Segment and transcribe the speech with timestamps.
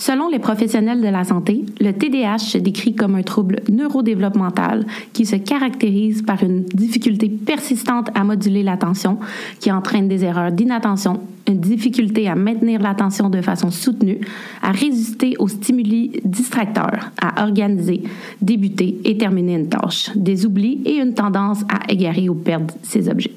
[0.00, 5.26] Selon les professionnels de la santé, le TDAH se décrit comme un trouble neurodéveloppemental qui
[5.26, 9.18] se caractérise par une difficulté persistante à moduler l'attention,
[9.58, 14.22] qui entraîne des erreurs d'inattention, une difficulté à maintenir l'attention de façon soutenue,
[14.62, 18.02] à résister aux stimuli distracteurs, à organiser,
[18.40, 23.10] débuter et terminer une tâche, des oublis et une tendance à égarer ou perdre ses
[23.10, 23.34] objets.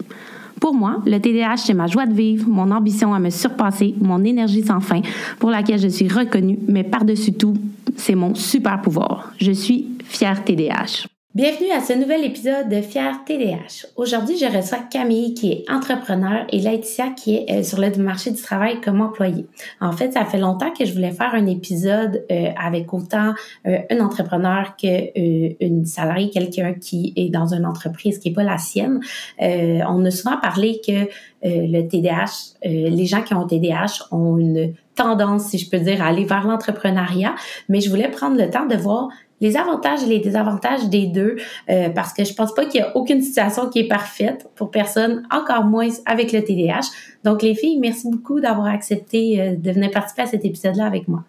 [0.63, 4.23] Pour moi, le TDAH, c'est ma joie de vivre, mon ambition à me surpasser, mon
[4.23, 5.01] énergie sans fin,
[5.37, 7.57] pour laquelle je suis reconnue, mais par-dessus tout,
[7.97, 9.33] c'est mon super pouvoir.
[9.41, 11.12] Je suis fière TDAH.
[11.35, 13.87] Bienvenue à ce nouvel épisode de Fier TDH.
[13.95, 18.29] Aujourd'hui, je reçois Camille qui est entrepreneur et Laetitia qui est euh, sur le marché
[18.29, 19.47] du travail comme employée.
[19.81, 23.33] En fait, ça fait longtemps que je voulais faire un épisode euh, avec autant
[23.65, 28.43] euh, un entrepreneur que une salariée, quelqu'un qui est dans une entreprise qui est pas
[28.43, 28.99] la sienne.
[29.39, 31.09] on a souvent parlé que
[31.43, 36.07] le TDAH, les gens qui ont TDAH ont une tendance, si je peux dire, à
[36.07, 37.35] aller vers l'entrepreneuriat,
[37.69, 39.09] mais je voulais prendre le temps de voir
[39.43, 41.35] les avantages et les désavantages des deux,
[41.69, 44.71] euh, parce que je pense pas qu'il y a aucune situation qui est parfaite pour
[44.71, 46.87] personne, encore moins avec le TDAH.
[47.25, 51.09] Donc, les filles, merci beaucoup d'avoir accepté euh, de venir participer à cet épisode-là avec
[51.09, 51.25] moi.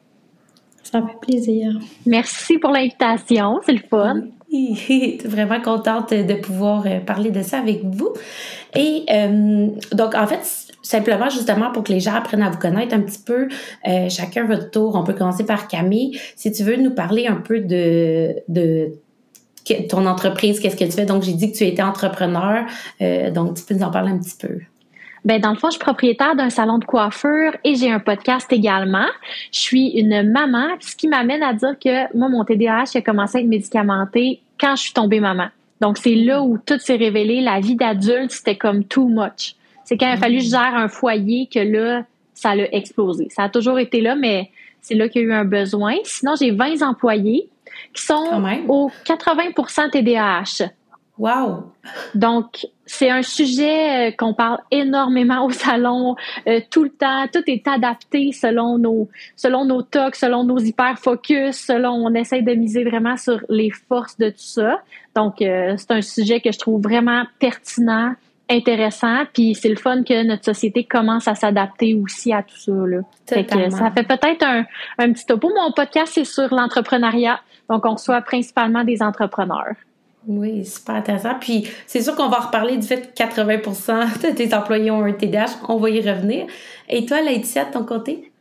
[0.85, 1.73] Ça fait plaisir.
[2.07, 4.23] Merci pour l'invitation, c'est le fun.
[5.25, 8.11] Vraiment contente de pouvoir euh, parler de ça avec vous.
[8.77, 9.07] Et
[9.93, 13.21] donc, en fait, simplement justement pour que les gens apprennent à vous connaître un petit
[13.25, 13.49] peu,
[13.89, 14.95] euh, chacun votre tour.
[14.95, 16.21] On peut commencer par Camille.
[16.37, 18.37] Si tu veux nous parler un peu de,
[19.89, 21.07] ton entreprise, qu'est-ce que tu fais?
[21.07, 22.67] Donc, j'ai dit que tu étais entrepreneur,
[23.01, 24.61] euh, donc tu peux nous en parler un petit peu.
[25.25, 28.53] Ben dans le fond, je suis propriétaire d'un salon de coiffure et j'ai un podcast
[28.53, 29.07] également.
[29.53, 33.39] Je suis une maman, ce qui m'amène à dire que moi, mon TDAH a commencé
[33.39, 35.47] à être médicamenté quand je suis tombée maman.
[35.81, 37.41] Donc, c'est là où tout s'est révélé.
[37.41, 39.57] La vie d'adulte, c'était comme too much.
[39.85, 42.05] C'est quand il a fallu que je gère un foyer que là,
[42.35, 43.29] ça a explosé.
[43.31, 45.95] Ça a toujours été là, mais c'est là qu'il y a eu un besoin.
[46.05, 47.49] Sinon, j'ai 20 employés
[47.93, 50.71] qui sont au 80% TDAH.
[51.17, 51.73] Wow!
[52.17, 56.17] Donc, c'est un sujet euh, qu'on parle énormément au salon
[56.49, 57.27] euh, tout le temps.
[57.33, 62.43] Tout est adapté selon nos selon nos tocs, selon nos hyper focus, selon on essaie
[62.43, 64.83] de miser vraiment sur les forces de tout ça.
[65.15, 68.15] Donc, euh, c'est un sujet que je trouve vraiment pertinent
[68.51, 72.73] intéressant, puis c'est le fun que notre société commence à s'adapter aussi à tout ça.
[72.73, 73.01] Là.
[73.71, 74.65] ça fait peut-être un,
[74.99, 75.51] un petit topo.
[75.55, 77.41] Mon podcast, c'est sur l'entrepreneuriat,
[77.71, 79.75] donc on reçoit principalement des entrepreneurs.
[80.27, 81.35] Oui, super intéressant.
[81.39, 85.13] Puis c'est sûr qu'on va reparler du fait que 80% de tes employés ont un
[85.13, 85.59] TDAH.
[85.69, 86.47] On va y revenir.
[86.89, 88.33] Et toi, Laetitia, de ton côté?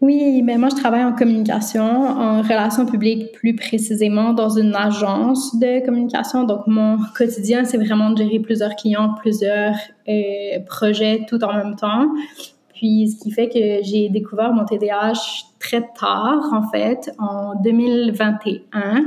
[0.00, 5.58] Oui, mais moi je travaille en communication, en relations publiques plus précisément dans une agence
[5.58, 6.44] de communication.
[6.44, 9.74] Donc mon quotidien, c'est vraiment de gérer plusieurs clients, plusieurs
[10.08, 12.06] euh, projets tout en même temps.
[12.74, 19.04] Puis ce qui fait que j'ai découvert mon TDAH très tard, en fait, en 2021.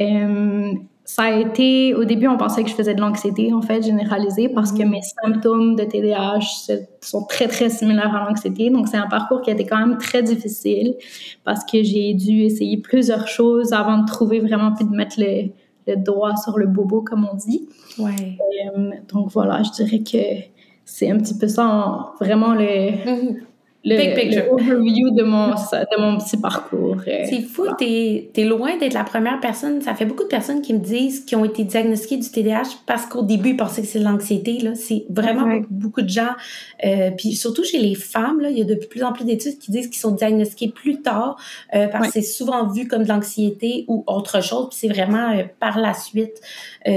[0.00, 0.72] Euh,
[1.12, 4.48] ça a été, au début, on pensait que je faisais de l'anxiété, en fait, généralisée,
[4.48, 4.90] parce que mm.
[4.90, 8.70] mes symptômes de TDAH sont très, très similaires à l'anxiété.
[8.70, 10.94] Donc, c'est un parcours qui a été quand même très difficile
[11.42, 15.50] parce que j'ai dû essayer plusieurs choses avant de trouver vraiment, puis de mettre le,
[15.88, 17.68] le doigt sur le bobo, comme on dit.
[17.98, 18.38] Ouais.
[18.76, 20.46] Euh, donc, voilà, je dirais que
[20.84, 23.36] c'est un petit peu ça, vraiment le, mm-hmm
[23.82, 26.96] le, overview de mon, de mon petit parcours.
[27.08, 29.80] Euh, c'est fou, t'es es loin d'être la première personne.
[29.80, 33.06] Ça fait beaucoup de personnes qui me disent qu'ils ont été diagnostiqués du TDAH parce
[33.06, 34.58] qu'au début, ils pensaient que c'est de l'anxiété.
[34.74, 36.34] C'est vraiment beaucoup, de gens.
[36.84, 39.58] Euh, puis surtout chez les femmes, là, il y a de plus en plus d'études
[39.58, 41.36] qui disent qu'ils sont diagnostiqués plus tard
[41.74, 44.68] euh, parce que c'est souvent vu comme de l'anxiété ou autre chose.
[44.68, 46.40] Puis c'est vraiment par la suite,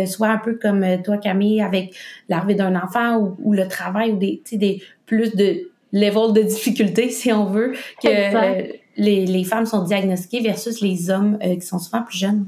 [0.06, 1.96] soit un peu comme toi, Camille, avec
[2.28, 7.10] l'arrivée d'un enfant ou, ou, le travail ou des, des plus de level de difficulté,
[7.10, 11.62] si on veut, que euh, les, les, femmes sont diagnostiquées versus les hommes euh, qui
[11.62, 12.48] sont souvent plus jeunes.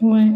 [0.00, 0.32] Oui.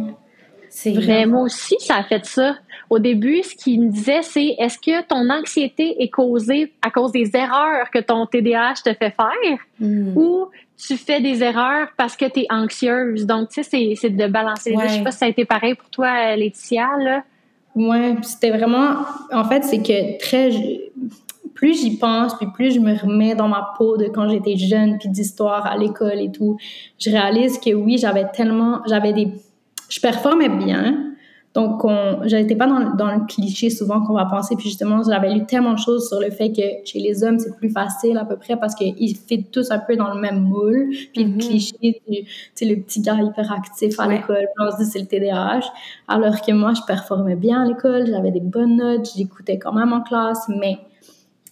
[0.68, 1.24] C'est vrai.
[1.24, 2.56] Moi aussi, ça a fait ça.
[2.90, 7.12] Au début, ce qu'il me disait, c'est est-ce que ton anxiété est causée à cause
[7.12, 9.58] des erreurs que ton TDAH te fait faire?
[9.80, 10.16] Hmm.
[10.16, 13.24] ou tu fais des erreurs parce que tu es anxieuse?
[13.24, 14.88] Donc, tu sais, c'est de balancer les deux.
[14.88, 17.22] Je sais pas si ça a été pareil pour toi, Laetitia, là.
[17.74, 18.96] Ouais, c'était vraiment.
[19.32, 20.50] En fait, c'est que très.
[21.64, 24.98] Plus j'y pense, puis plus je me remets dans ma peau de quand j'étais jeune,
[24.98, 26.58] puis d'histoire à l'école et tout,
[26.98, 28.82] je réalise que oui, j'avais tellement.
[28.86, 29.28] J'avais des.
[29.88, 31.14] Je performais bien,
[31.54, 31.82] donc,
[32.26, 34.56] je n'étais pas dans, dans, le cliché souvent qu'on va penser.
[34.56, 37.56] Puis justement, j'avais lu tellement de choses sur le fait que chez les hommes, c'est
[37.56, 40.90] plus facile à peu près parce qu'ils fit tous un peu dans le même moule.
[41.14, 41.38] Puis le mm-hmm.
[41.38, 42.24] cliché tu
[42.54, 45.62] sais, le petit gars hyperactif à l'école, on se dit c'est le TDAH.
[46.08, 49.94] Alors que moi, je performais bien à l'école, j'avais des bonnes notes, j'écoutais quand même
[49.94, 50.78] en classe, mais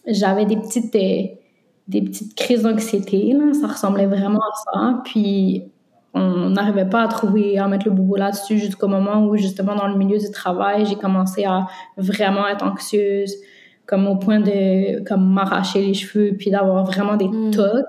[0.07, 0.95] j'avais des petites...
[0.95, 1.37] Euh,
[1.89, 3.37] des petites crises d'anxiété.
[3.61, 5.03] Ça ressemblait vraiment à ça.
[5.05, 5.65] Puis
[6.15, 9.89] on n'arrivait pas à trouver, à mettre le boubou là-dessus jusqu'au moment où, justement, dans
[9.89, 11.67] le milieu du travail, j'ai commencé à
[11.97, 13.35] vraiment être anxieuse,
[13.87, 17.51] comme au point de comme m'arracher les cheveux, puis d'avoir vraiment des mm.
[17.53, 17.87] tocs.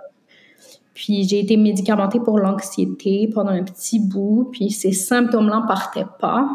[0.93, 6.47] Puis j'ai été médicamentée pour l'anxiété pendant un petit bout, puis ces symptômes-là partaient pas.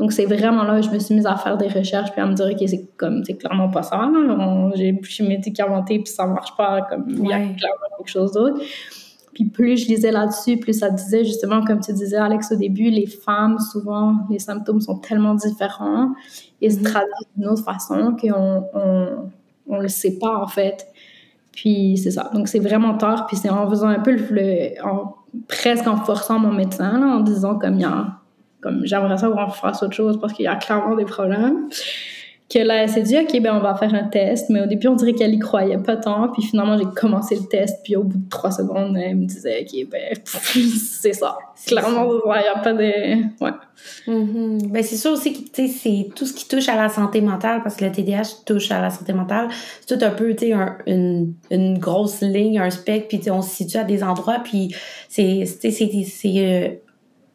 [0.00, 2.26] Donc c'est vraiment là que je me suis mise à faire des recherches puis à
[2.26, 4.10] me dire que c'est comme c'est clairement pas ça.
[4.74, 8.32] J'ai je suis médicamentée puis ça marche pas comme il y a clairement quelque chose
[8.32, 8.60] d'autre.
[9.34, 12.88] Puis plus je lisais là-dessus, plus ça disait justement, comme tu disais Alex au début,
[12.88, 16.12] les femmes, souvent, les symptômes sont tellement différents
[16.62, 16.82] et se mm-hmm.
[16.82, 19.08] traduisent d'une autre façon qu'on on,
[19.68, 20.86] on le sait pas en fait.
[21.52, 22.30] Puis c'est ça.
[22.32, 23.26] Donc c'est vraiment tard.
[23.26, 25.14] Puis c'est en faisant un peu le, en,
[25.46, 28.19] presque en forçant mon médecin, en disant comme il y a,
[28.60, 31.68] comme j'aimerais ça qu'on fasse autre chose parce qu'il y a clairement des problèmes
[32.50, 34.50] que là, elle s'est dit, OK, ben, on va faire un test.
[34.50, 36.28] Mais au début, on dirait qu'elle y croyait pas tant.
[36.28, 37.78] Puis finalement, j'ai commencé le test.
[37.84, 41.38] Puis au bout de trois secondes, elle me disait, OK, ben, c'est ça.
[41.64, 43.42] Clairement, il n'y a pas de.
[43.42, 43.52] Ouais.
[44.08, 44.72] Mm-hmm.
[44.72, 47.76] Ben, c'est sûr aussi que, c'est tout ce qui touche à la santé mentale, parce
[47.76, 49.48] que le TDAH touche à la santé mentale.
[49.80, 50.54] C'est tout un peu, tu sais,
[50.86, 53.06] une, une grosse ligne, un spectre.
[53.08, 54.40] Puis, on se situe à des endroits.
[54.42, 54.74] Puis,
[55.08, 55.70] c'est, c'est,
[56.26, 56.68] euh,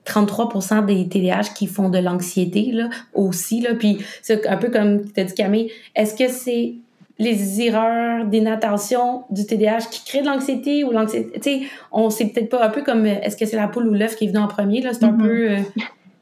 [0.06, 3.75] 33% des TDAH qui font de l'anxiété là aussi là.
[3.75, 6.75] Puis c'est un peu comme tu as dit Camille est-ce que c'est
[7.18, 11.62] les erreurs d'inattention du TDAH qui créent de l'anxiété ou l'anxiété tu sais
[11.92, 14.25] on sait peut-être pas un peu comme est-ce que c'est la poule ou l'œuf qui
[14.25, 14.94] est venu en premier là?
[14.94, 15.24] C'est un mm-hmm.
[15.24, 15.57] peu euh,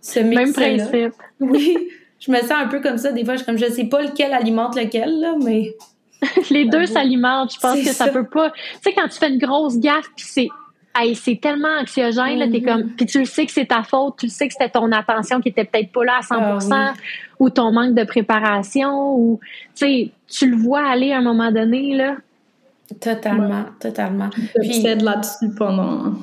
[0.02, 1.14] ce mix même principe.
[1.40, 1.78] Oui
[2.26, 4.34] je me sens un peu comme ça des fois je comme je sais pas lequel
[4.34, 5.76] alimente lequel là mais
[6.50, 8.08] les deux s'alimentent je pense que ça, ça.
[8.12, 10.48] peut pas tu sais quand tu fais une grosse gaffe puis c'est
[10.96, 12.66] Hey, c'est tellement anxiogène, là, t'es mm-hmm.
[12.66, 14.92] comme, puis tu le sais que c'est ta faute, tu le sais que c'était ton
[14.92, 16.94] attention qui était peut-être pas là à 100%, ah
[17.40, 19.40] ou ton manque de préparation, ou,
[19.76, 22.18] tu sais, tu le vois aller à un moment donné, là.
[23.00, 24.30] Totalement, totalement.
[24.30, 26.14] Puis de là-dessus pendant.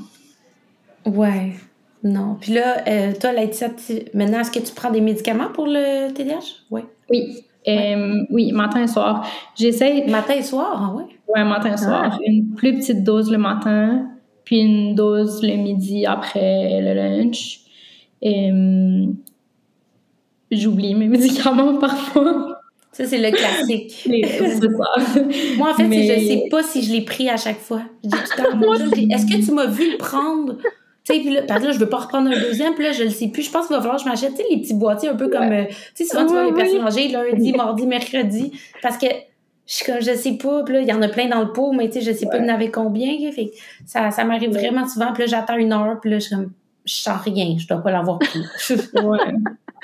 [1.04, 1.54] Ouais,
[2.02, 2.36] non.
[2.40, 3.68] Puis là, euh, toi, Laetitia,
[4.14, 6.64] maintenant, est-ce que tu prends des médicaments pour le TDAH?
[6.70, 6.84] Ouais.
[7.10, 7.44] Oui.
[7.68, 9.26] Euh, oui, matin et soir.
[9.54, 10.06] J'essaie.
[10.06, 11.04] Matin et soir, ah ouais?
[11.28, 12.12] Ouais, matin et soir.
[12.14, 12.18] Ah.
[12.26, 14.06] Une plus petite dose le matin,
[14.50, 17.60] puis une dose le midi après le lunch.
[18.20, 19.14] Et hum,
[20.50, 22.60] j'oublie mes médicaments parfois.
[22.90, 23.92] Ça, c'est le classique.
[24.34, 25.22] ça.
[25.56, 27.82] Moi, en fait, je sais pas si je l'ai pris à chaque fois.
[28.02, 30.56] Je dis tout est-ce que tu m'as vu le prendre?
[31.04, 33.10] Tu sais, puis là, là, je veux pas reprendre un deuxième, puis là, je le
[33.10, 33.44] sais plus.
[33.44, 35.64] Je pense qu'il va falloir que je m'achète, les petits boîtiers un peu comme, euh,
[35.94, 38.50] tu sais, souvent, tu vois, les personnes âgées, lundi, mardi, mercredi.
[38.82, 39.06] Parce que
[39.70, 41.52] je suis comme, je sais pas, puis là, il y en a plein dans le
[41.52, 43.30] pot, mais tu sais, je sais pas, il y en avait combien.
[43.30, 43.52] Fait
[43.86, 46.50] ça, ça m'arrive vraiment souvent, puis là, j'attends une heure, puis là, je suis comme,
[46.84, 48.40] je sens rien, je dois pas l'avoir pris.
[48.70, 49.18] ouais.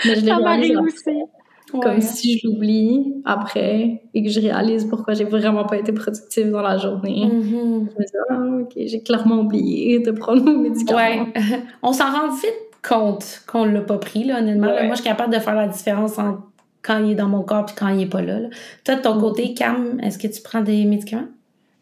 [0.05, 1.81] Mais je ça m'arrive aussi.
[1.81, 6.51] Comme si je l'oublie après et que je réalise pourquoi j'ai vraiment pas été productive
[6.51, 7.27] dans la journée.
[7.27, 7.89] Mm-hmm.
[7.91, 11.27] Je me dis, ah, ok, j'ai clairement oublié de prendre mon médicament.
[11.83, 14.67] On s'en rend vite compte qu'on l'a pas pris, là, honnêtement.
[14.67, 16.43] Moi, je suis capable de faire la différence entre
[16.87, 18.39] quand il est dans mon corps puis quand il est pas là.
[18.85, 21.29] Toi, de ton côté, Cam, est-ce que tu prends des médicaments?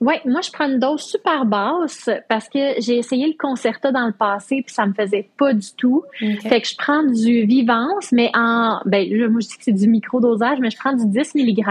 [0.00, 4.06] Oui, moi, je prends une dose super basse parce que j'ai essayé le Concerta dans
[4.06, 6.02] le passé puis ça me faisait pas du tout.
[6.42, 9.88] Fait que je prends du Vivance, mais en, ben, moi, je dis que c'est du
[9.88, 11.64] micro-dosage, mais je prends du 10 mg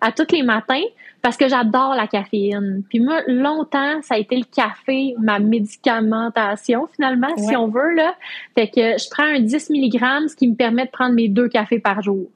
[0.00, 0.82] à tous les matins
[1.22, 2.82] parce que j'adore la caféine.
[2.88, 7.94] Puis moi, longtemps, ça a été le café, ma médicamentation finalement, si on veut.
[7.94, 8.14] Là.
[8.54, 11.48] Fait que je prends un 10 mg, ce qui me permet de prendre mes deux
[11.48, 12.28] cafés par jour.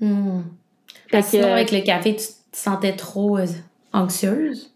[0.00, 0.42] Hmm.
[1.10, 3.46] Parce que, sinon, avec le café, tu te sentais trop euh,
[3.92, 4.72] anxieuse?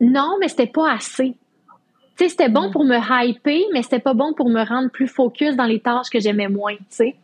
[0.00, 1.36] Non, mais c'était pas assez.
[2.16, 2.72] Tu sais, c'était bon hmm.
[2.72, 6.10] pour me hyper, mais c'était pas bon pour me rendre plus focus dans les tâches
[6.10, 7.16] que j'aimais moins, tu sais.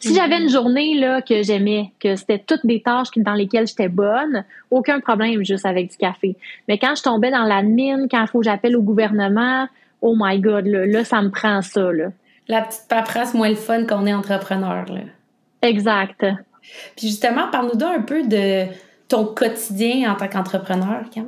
[0.00, 3.88] Si j'avais une journée là que j'aimais, que c'était toutes des tâches dans lesquelles j'étais
[3.88, 6.36] bonne, aucun problème juste avec du café.
[6.68, 9.68] Mais quand je tombais dans l'admin, quand il faut que j'appelle au gouvernement,
[10.00, 11.92] oh my god, là, là, ça me prend ça.
[11.92, 12.06] Là.
[12.48, 14.86] La petite paperasse moins le fun qu'on est entrepreneur.
[14.86, 15.00] Là.
[15.60, 16.24] Exact.
[16.96, 18.66] Puis justement, parle-nous un peu de
[19.08, 21.26] ton quotidien en tant qu'entrepreneur, Cam.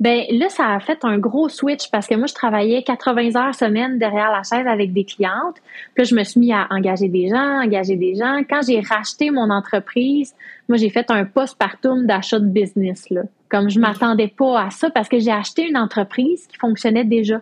[0.00, 3.54] Ben là, ça a fait un gros switch parce que moi, je travaillais 80 heures
[3.54, 5.56] semaine derrière la chaise avec des clientes.
[5.94, 8.40] Puis là, je me suis mis à engager des gens, engager des gens.
[8.48, 10.34] Quand j'ai racheté mon entreprise,
[10.68, 13.08] moi, j'ai fait un post-partum d'achat de business.
[13.10, 13.22] Là.
[13.48, 17.40] Comme je m'attendais pas à ça parce que j'ai acheté une entreprise qui fonctionnait déjà.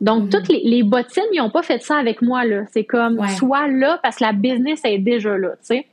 [0.00, 0.30] Donc, mm-hmm.
[0.30, 2.44] toutes les, les bottines, ils n'ont pas fait ça avec moi.
[2.44, 2.62] là.
[2.72, 5.86] C'est comme, soit là parce que la business est déjà là, tu sais.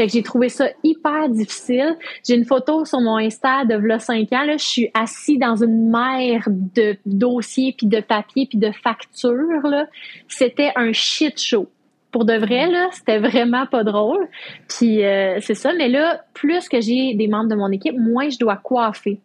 [0.00, 1.94] Fait que j'ai trouvé ça hyper difficile.
[2.26, 4.44] J'ai une photo sur mon Insta de v'là 5 ans.
[4.46, 9.60] Là, je suis assise dans une mer de dossiers, puis de papiers, puis de factures.
[9.62, 9.88] Là.
[10.26, 11.68] C'était un shit show.
[12.12, 14.26] Pour de vrai, là, c'était vraiment pas drôle.
[14.68, 15.74] Puis euh, c'est ça.
[15.74, 19.20] Mais là, plus que j'ai des membres de mon équipe, moins je dois coiffer.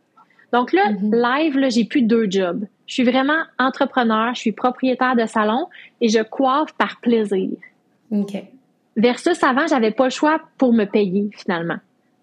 [0.51, 1.39] Donc là, mm-hmm.
[1.39, 2.65] live, là, j'ai plus deux jobs.
[2.85, 5.67] Je suis vraiment entrepreneur, je suis propriétaire de salon
[6.01, 7.51] et je coiffe par plaisir.
[8.11, 8.43] OK.
[8.95, 11.77] Versus avant, j'avais pas le choix pour me payer finalement.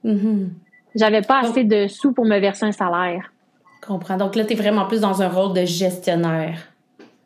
[0.05, 0.49] Mm-hmm.
[0.95, 3.33] J'avais pas assez de sous pour me verser un salaire.
[3.81, 4.17] Je comprends.
[4.17, 6.59] Donc là, tu es vraiment plus dans un rôle de gestionnaire.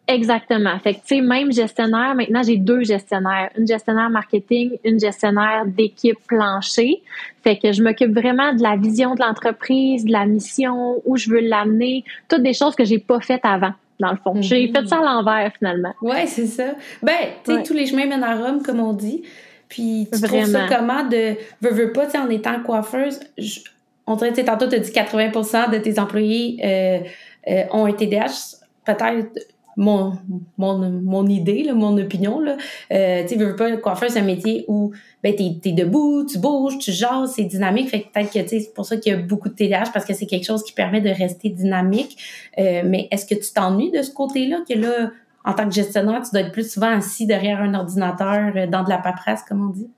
[0.08, 0.78] Exactement.
[0.78, 3.50] Fait que, tu sais, même gestionnaire, maintenant, j'ai deux gestionnaires.
[3.58, 7.02] Une gestionnaire marketing, une gestionnaire d'équipe plancher.
[7.42, 11.28] Fait que je m'occupe vraiment de la vision de l'entreprise, de la mission, où je
[11.28, 14.34] veux l'amener, toutes des choses que j'ai pas faites avant, dans le fond.
[14.40, 14.74] J'ai mhm.
[14.74, 15.94] fait ça à l'envers, finalement.
[16.02, 16.74] Ouais, c'est ça.
[17.02, 19.22] Ben, tu sais, tous les chemins mènent à Rome, comme on dit.
[19.68, 21.34] Puis, tu trouves ça comment de...
[21.60, 23.20] Veux, veux pas, tu sais, en étant coiffeuse,
[24.06, 26.98] on dirait, tu sais, tantôt, tu as dit 80% de tes employés euh,
[27.48, 28.58] euh, ont un TDAH.
[28.84, 29.28] Peut-être
[29.76, 30.18] mon,
[30.56, 32.40] mon, mon idée, là, mon opinion.
[32.40, 32.56] Là.
[32.92, 34.92] Euh, tu veux le coiffeur, c'est un métier où
[35.22, 37.90] ben, tu es, debout, tu bouges, tu jases, c'est dynamique.
[37.90, 40.14] Fait que peut-être que c'est pour ça qu'il y a beaucoup de TDAH parce que
[40.14, 42.16] c'est quelque chose qui permet de rester dynamique.
[42.58, 45.10] Euh, mais est-ce que tu t'ennuies de ce côté-là, que là,
[45.44, 48.82] en tant que gestionnaire, tu dois être plus souvent assis derrière un ordinateur euh, dans
[48.82, 49.88] de la paperasse, comme on dit?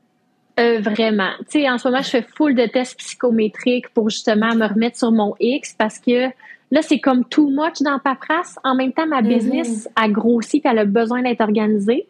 [0.59, 1.31] Euh, vraiment.
[1.51, 4.99] Tu sais, en ce moment, je fais full de tests psychométriques pour justement me remettre
[4.99, 6.31] sur mon X parce que
[6.71, 8.59] Là, c'est comme too much dans paperasse.
[8.65, 9.29] En même temps, ma mm-hmm.
[9.29, 12.07] business a grossi et elle a besoin d'être organisée.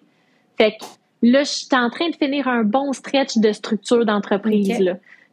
[0.57, 0.85] Fait que
[1.23, 4.77] là, je suis en train de finir un bon stretch de structure d'entreprise.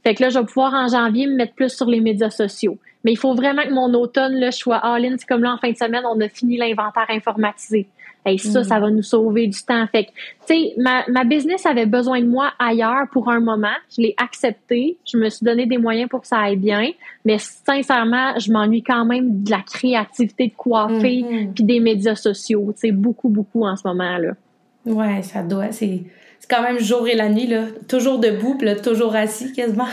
[0.04, 2.78] Fait que là, je vais pouvoir en janvier me mettre plus sur les médias sociaux.
[3.04, 5.16] Mais il faut vraiment que mon automne, là, je sois all-in.
[5.18, 7.88] C'est comme là, en fin de semaine, on a fini l'inventaire informatisé.
[8.28, 9.86] Et ça, ça va nous sauver du temps.
[9.92, 10.10] Fait que,
[10.48, 13.76] tu sais, ma, ma business avait besoin de moi ailleurs pour un moment.
[13.96, 14.98] Je l'ai accepté.
[15.06, 16.90] Je me suis donné des moyens pour que ça aille bien.
[17.24, 21.54] Mais sincèrement, je m'ennuie quand même de la créativité de coiffer mm-hmm.
[21.54, 22.72] puis des médias sociaux.
[22.74, 24.32] Tu sais, beaucoup, beaucoup en ce moment, là.
[24.86, 25.72] Ouais, ça doit.
[25.72, 26.04] C'est
[26.50, 27.66] quand même jour et la nuit, là.
[27.88, 29.88] Toujours debout, puis là, toujours assis, quasiment.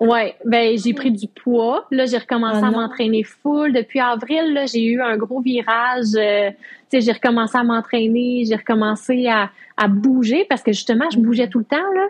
[0.00, 1.86] Ouais, ben j'ai pris du poids.
[1.90, 3.72] Là, j'ai recommencé ah à m'entraîner full.
[3.72, 6.14] Depuis avril, là, j'ai eu un gros virage.
[6.14, 6.56] Euh, tu
[6.90, 11.48] sais, j'ai recommencé à m'entraîner, j'ai recommencé à, à bouger parce que justement, je bougeais
[11.48, 12.06] tout le temps là.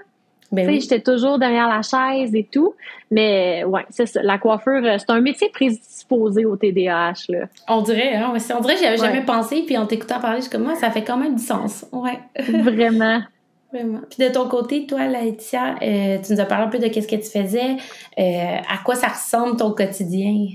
[0.51, 2.75] Ben tu sais, j'étais toujours derrière la chaise et tout.
[3.11, 4.23] Mais ouais, c'est ça.
[4.23, 7.47] La coiffure, euh, c'est un métier prédisposé au TDAH là.
[7.69, 8.33] On dirait, hein.
[8.33, 9.63] On dirait, j'y avais jamais pensé.
[9.67, 11.85] Puis en t'écoutant parler, je suis comme moi, ça fait quand même du sens.
[11.93, 12.19] Ouais.
[12.63, 13.21] Vraiment.
[13.73, 14.01] Vraiment.
[14.09, 17.09] Puis de ton côté, toi, Laetitia, euh, tu nous as parlé un peu de qu'est-ce
[17.09, 17.77] que tu faisais.
[18.19, 20.47] Euh, à quoi ça ressemble ton quotidien?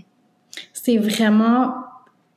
[0.73, 1.73] C'est vraiment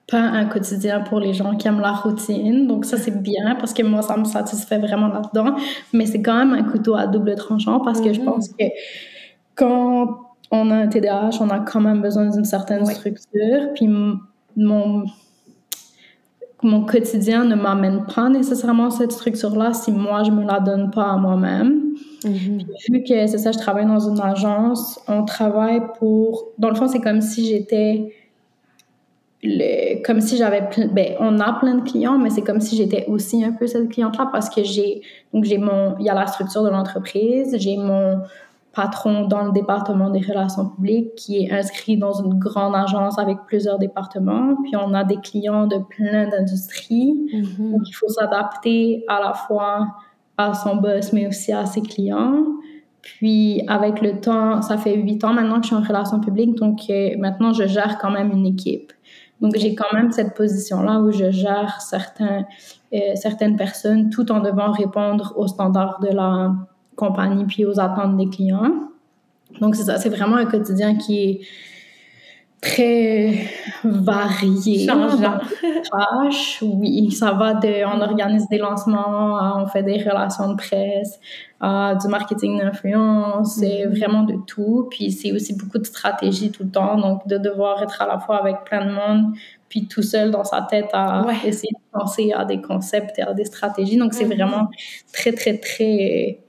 [0.09, 2.67] pas un quotidien pour les gens qui aiment la routine.
[2.67, 5.57] Donc ça, c'est bien parce que moi, ça me satisfait vraiment là-dedans.
[5.93, 8.25] Mais c'est quand même un couteau à double tranchant parce que je mm-hmm.
[8.25, 8.65] pense que
[9.55, 13.73] quand on a un TDAH, on a quand même besoin d'une certaine structure.
[13.75, 15.07] Puis mon
[16.67, 21.13] mon quotidien ne m'amène pas nécessairement cette structure-là si moi, je me la donne pas
[21.13, 21.95] à moi-même.
[22.25, 22.67] Mm-hmm.
[22.91, 26.49] Vu que c'est ça, je travaille dans une agence, on travaille pour...
[26.59, 28.13] Dans le fond, c'est comme si j'étais...
[29.43, 33.05] Le, comme si j'avais ben, on a plein de clients mais c'est comme si j'étais
[33.07, 36.15] aussi un peu cette cliente là parce que j'ai donc j'ai mon il y a
[36.15, 38.23] la structure de l'entreprise j'ai mon
[38.77, 43.39] patron dans le département des relations publiques qui est inscrit dans une grande agence avec
[43.47, 44.55] plusieurs départements.
[44.65, 47.15] Puis on a des clients de plein d'industries.
[47.33, 47.73] Mm-hmm.
[47.73, 49.89] Donc il faut s'adapter à la fois
[50.37, 52.45] à son boss, mais aussi à ses clients.
[53.01, 56.57] Puis avec le temps, ça fait huit ans maintenant que je suis en relations publiques,
[56.57, 58.93] donc euh, maintenant je gère quand même une équipe.
[59.41, 62.45] Donc j'ai quand même cette position-là où je gère certains,
[62.93, 66.53] euh, certaines personnes tout en devant répondre aux standards de la
[66.97, 68.73] compagnie puis aux attentes des clients.
[69.61, 71.41] Donc, c'est ça, c'est vraiment un quotidien qui est
[72.61, 73.49] très
[73.85, 74.87] varié.
[74.87, 75.39] Changeant.
[76.63, 81.21] oui, ça va de, on organise des lancements, on fait des relations de presse,
[81.61, 83.99] du marketing d'influence, c'est mm-hmm.
[83.99, 84.89] vraiment de tout.
[84.91, 88.19] Puis c'est aussi beaucoup de stratégie tout le temps, donc de devoir être à la
[88.19, 89.35] fois avec plein de monde,
[89.69, 93.35] puis tout seul dans sa tête à essayer de penser à des concepts et à
[93.35, 93.97] des stratégies.
[93.97, 94.37] Donc c'est mm-hmm.
[94.37, 94.69] vraiment
[95.13, 96.41] très, très, très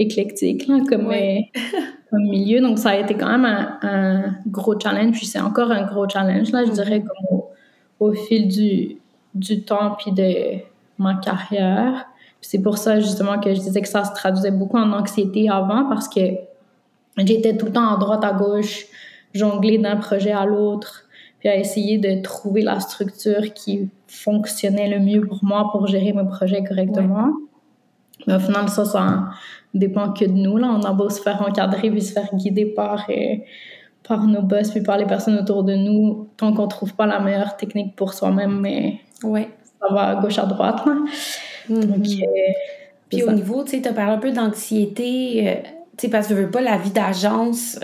[0.00, 1.38] éclectique comme, euh,
[2.10, 2.60] comme, milieu.
[2.60, 3.44] Donc, ça a été quand même
[3.82, 5.16] un, gros challenge.
[5.16, 7.40] Puis, c'est encore un gros challenge, là, je dirais, comme
[8.00, 8.96] au, fil du,
[9.34, 10.60] du temps puis de
[10.98, 12.06] ma carrière.
[12.40, 15.88] c'est pour ça, justement, que je disais que ça se traduisait beaucoup en anxiété avant
[15.88, 16.20] parce que
[17.16, 18.86] j'étais tout le temps à droite, à gauche,
[19.34, 21.04] jongler d'un projet à l'autre,
[21.38, 26.12] puis à essayer de trouver la structure qui fonctionnait le mieux pour moi pour gérer
[26.12, 27.32] mes projets correctement.
[28.26, 29.30] Mais au final, ça, ça,
[29.74, 30.56] dépend que de nous.
[30.56, 30.68] Là.
[30.68, 33.36] On a beau se faire encadrer puis se faire guider par, euh,
[34.06, 37.20] par nos boss puis par les personnes autour de nous, tant qu'on trouve pas la
[37.20, 39.48] meilleure technique pour soi-même, mais ouais.
[39.80, 40.80] ça va à gauche à droite.
[40.86, 40.94] Là.
[41.70, 42.24] Mm-hmm.
[42.24, 42.52] Euh,
[43.08, 45.48] puis au niveau, tu sais, tu parlé un peu d'anxiété.
[45.48, 45.54] Euh,
[45.96, 47.78] tu sais, parce que je veux pas, la vie d'agence,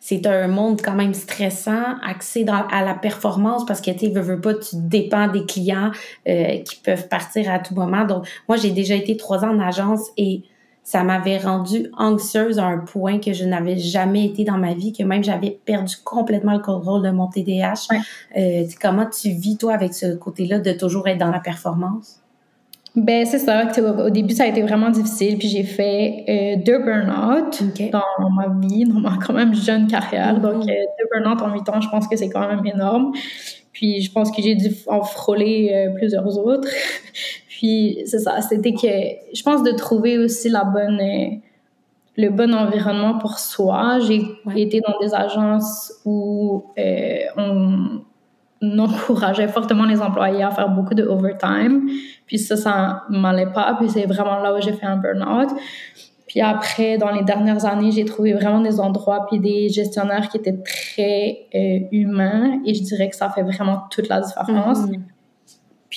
[0.00, 4.22] c'est un monde quand même stressant, axé dans, à la performance, parce que, tu veux,
[4.22, 5.90] veux pas, tu dépends des clients
[6.24, 8.06] qui peuvent partir à tout moment.
[8.06, 10.44] Donc, moi, j'ai déjà été trois ans en agence et
[10.88, 14.94] ça m'avait rendu anxieuse à un point que je n'avais jamais été dans ma vie,
[14.94, 17.88] que même j'avais perdu complètement le contrôle de mon TDAH.
[18.38, 22.22] Euh, comment tu vis, toi, avec ce côté-là de toujours être dans la performance?
[22.96, 23.68] Ben, c'est ça.
[24.02, 25.36] Au début, ça a été vraiment difficile.
[25.36, 30.38] Puis j'ai fait euh, deux burn-out dans ma vie, dans ma quand même jeune carrière.
[30.38, 30.40] Mm-hmm.
[30.40, 33.12] Donc, euh, deux burn-out en huit ans, je pense que c'est quand même énorme.
[33.74, 36.70] Puis je pense que j'ai dû en frôler plusieurs autres.
[37.58, 38.86] Puis c'est ça, c'était que
[39.34, 41.00] je pense de trouver aussi la bonne,
[42.16, 43.98] le bon environnement pour soi.
[43.98, 44.22] J'ai
[44.54, 48.02] été dans des agences où euh, on,
[48.62, 51.88] encourageait fortement les employés à faire beaucoup de overtime.
[52.26, 53.74] Puis ça, ça m'allait pas.
[53.76, 55.48] Puis c'est vraiment là où j'ai fait un burn-out.
[56.28, 60.36] Puis après, dans les dernières années, j'ai trouvé vraiment des endroits puis des gestionnaires qui
[60.36, 62.60] étaient très euh, humains.
[62.64, 64.78] Et je dirais que ça fait vraiment toute la différence.
[64.82, 65.00] Mm-hmm.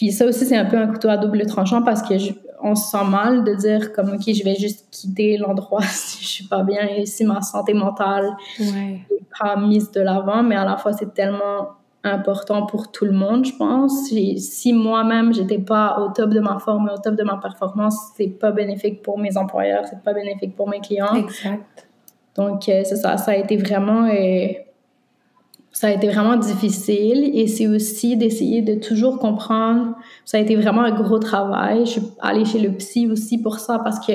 [0.02, 2.16] Puis ça aussi, c'est un peu un couteau à double tranchant parce que
[2.64, 6.28] on se sent mal de dire comme ok, je vais juste quitter l'endroit si je
[6.28, 9.06] suis pas bien et si ma santé mentale n'est
[9.40, 13.46] pas mise de l'avant, mais à la fois c'est tellement important pour tout le monde,
[13.46, 14.10] je pense.
[14.10, 17.96] Si moi-même j'étais pas au top de ma forme et au top de ma performance,
[18.18, 21.14] c'est pas bénéfique pour mes employeurs, c'est pas bénéfique pour mes clients.
[21.14, 21.88] Exact.
[22.36, 24.48] Donc euh, c'est ça, ça a été vraiment euh,
[25.72, 29.96] ça a été vraiment difficile et c'est aussi d'essayer de toujours comprendre.
[30.26, 31.86] Ça a été vraiment un gros travail.
[31.86, 34.12] Je suis allée chez le psy aussi pour ça parce que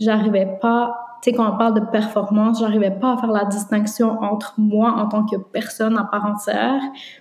[0.00, 4.18] j'arrivais pas, tu sais, quand on parle de performance, j'arrivais pas à faire la distinction
[4.22, 6.80] entre moi en tant que personne à part entière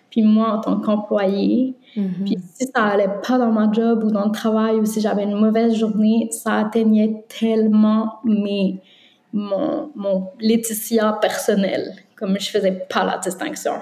[0.09, 1.75] puis moi en tant qu'employé.
[1.97, 2.23] Mm-hmm.
[2.25, 5.23] Puis si ça allait pas dans ma job ou dans le travail ou si j'avais
[5.23, 8.81] une mauvaise journée, ça atteignait tellement mes,
[9.33, 13.73] mon, mon Laetitia personnel comme je faisais pas la distinction.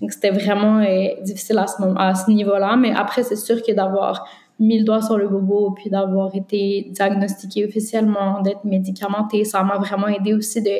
[0.00, 2.76] Donc c'était vraiment euh, difficile à ce, à ce niveau-là.
[2.76, 4.26] Mais après, c'est sûr que d'avoir
[4.58, 9.78] mis le doigt sur le bobo, puis d'avoir été diagnostiqué officiellement, d'être médicamenté, ça m'a
[9.78, 10.70] vraiment aidé aussi de,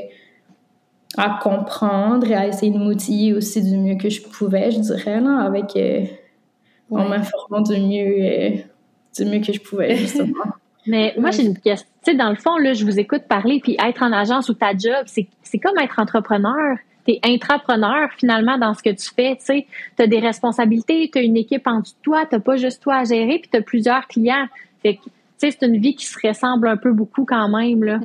[1.16, 5.20] à comprendre et à essayer de m'outiller aussi du mieux que je pouvais, je dirais,
[5.20, 6.04] là, avec, euh,
[6.90, 8.50] en m'informant du mieux, euh,
[9.16, 10.44] du mieux que je pouvais, justement.
[10.86, 11.88] Mais moi, j'ai une question.
[12.04, 14.54] Tu sais, dans le fond, là, je vous écoute parler, puis être en agence ou
[14.54, 16.76] ta job, c'est comme être entrepreneur.
[17.06, 19.36] Tu es intrapreneur, finalement, dans ce que tu fais.
[19.36, 19.66] Tu sais,
[19.96, 22.82] tu as des responsabilités, tu as une équipe en dessous de toi, tu pas juste
[22.82, 24.46] toi à gérer, puis tu as plusieurs clients.
[24.82, 27.82] Fait que, tu sais, c'est une vie qui se ressemble un peu beaucoup quand même,
[27.82, 28.00] là.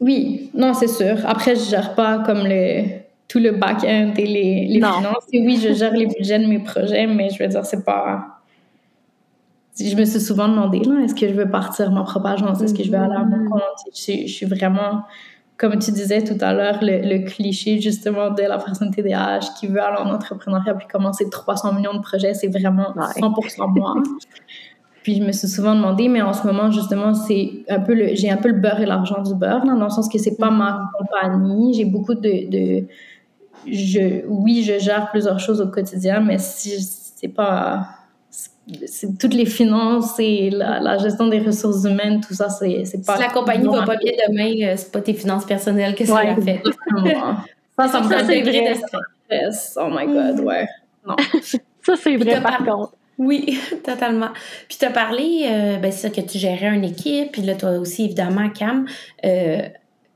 [0.00, 1.16] Oui, non, c'est sûr.
[1.24, 5.26] Après, je gère pas comme le tout le back-end et les, les finances.
[5.32, 8.33] Et oui, je gère les budgets de mes projets, mais je veux dire, c'est pas
[9.78, 12.62] je me suis souvent demandé, est-ce que je veux partir ma propre agence?
[12.62, 13.48] Est-ce que je veux aller à mon mm-hmm.
[13.48, 13.60] compte?
[13.92, 15.02] Je, suis vraiment,
[15.56, 19.82] comme tu disais tout à l'heure, le, cliché justement de la personne TDAH qui veut
[19.82, 23.94] aller en entrepreneuriat puis commencer 300 millions de projets, c'est vraiment 100% moi.
[25.02, 28.14] puis je me suis souvent demandé, mais en ce moment, justement, c'est un peu le,
[28.14, 30.36] j'ai un peu le beurre et l'argent du beurre, là, dans le sens que c'est
[30.36, 30.88] pas ma mm-hmm.
[30.98, 31.74] compagnie.
[31.74, 32.86] J'ai beaucoup de, de
[33.66, 37.88] je, oui, je gère plusieurs choses au quotidien, mais si c'est pas
[39.18, 43.16] toutes les finances et la, gestion des ressources humaines, tout ça, c'est pas.
[43.16, 46.18] Si la compagnie va pas bien demain, euh, c'est pas tes finances personnelles que ça
[46.18, 46.62] a fait.
[47.78, 49.78] ça, ça me fait un degré de stress.
[49.80, 50.44] Oh my God, mm.
[50.44, 50.66] ouais.
[51.06, 51.16] Non.
[51.82, 52.92] ça, c'est vrai, par contre.
[53.18, 54.30] Oui, totalement.
[54.68, 57.54] Puis tu as parlé, euh, ben, c'est ça, que tu gérais une équipe, puis là,
[57.54, 58.86] toi aussi, évidemment, Cam.
[59.24, 59.68] Euh,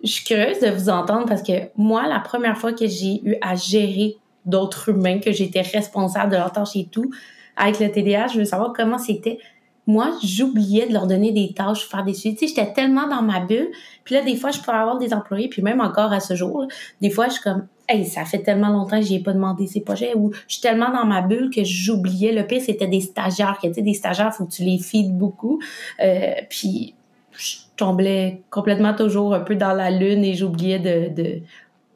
[0.03, 3.37] je suis curieuse de vous entendre parce que moi, la première fois que j'ai eu
[3.41, 7.11] à gérer d'autres humains, que j'étais responsable de leur tâche et tout,
[7.59, 9.39] avec le TDA, je veux savoir comment c'était.
[9.87, 12.39] Moi, j'oubliais de leur donner des tâches, faire des suites.
[12.39, 13.71] Tu sais, j'étais tellement dans ma bulle.
[14.05, 16.67] Puis là, des fois, je pourrais avoir des employés, puis même encore à ce jour,
[17.01, 19.67] des fois, je suis comme, hey, ça fait tellement longtemps que j'y ai pas demandé
[19.67, 22.33] ces projets, ou je suis tellement dans ma bulle que j'oubliais.
[22.33, 23.59] Le pire, c'était des stagiaires.
[23.63, 25.59] Tu sais, des stagiaires, faut que tu les files beaucoup.
[26.01, 26.95] Euh, puis,
[27.33, 31.41] je tombais complètement toujours un peu dans la lune et j'oubliais de, de,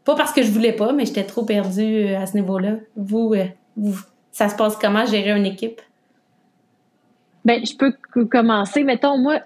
[0.05, 2.77] pas parce que je voulais pas, mais j'étais trop perdue euh, à ce niveau-là.
[2.97, 3.45] Vous, euh,
[3.77, 3.99] vous,
[4.33, 5.81] ça se passe comment gérer une équipe?
[7.45, 7.93] Ben, je peux
[8.25, 8.83] commencer.
[8.83, 9.41] Mettons, moi,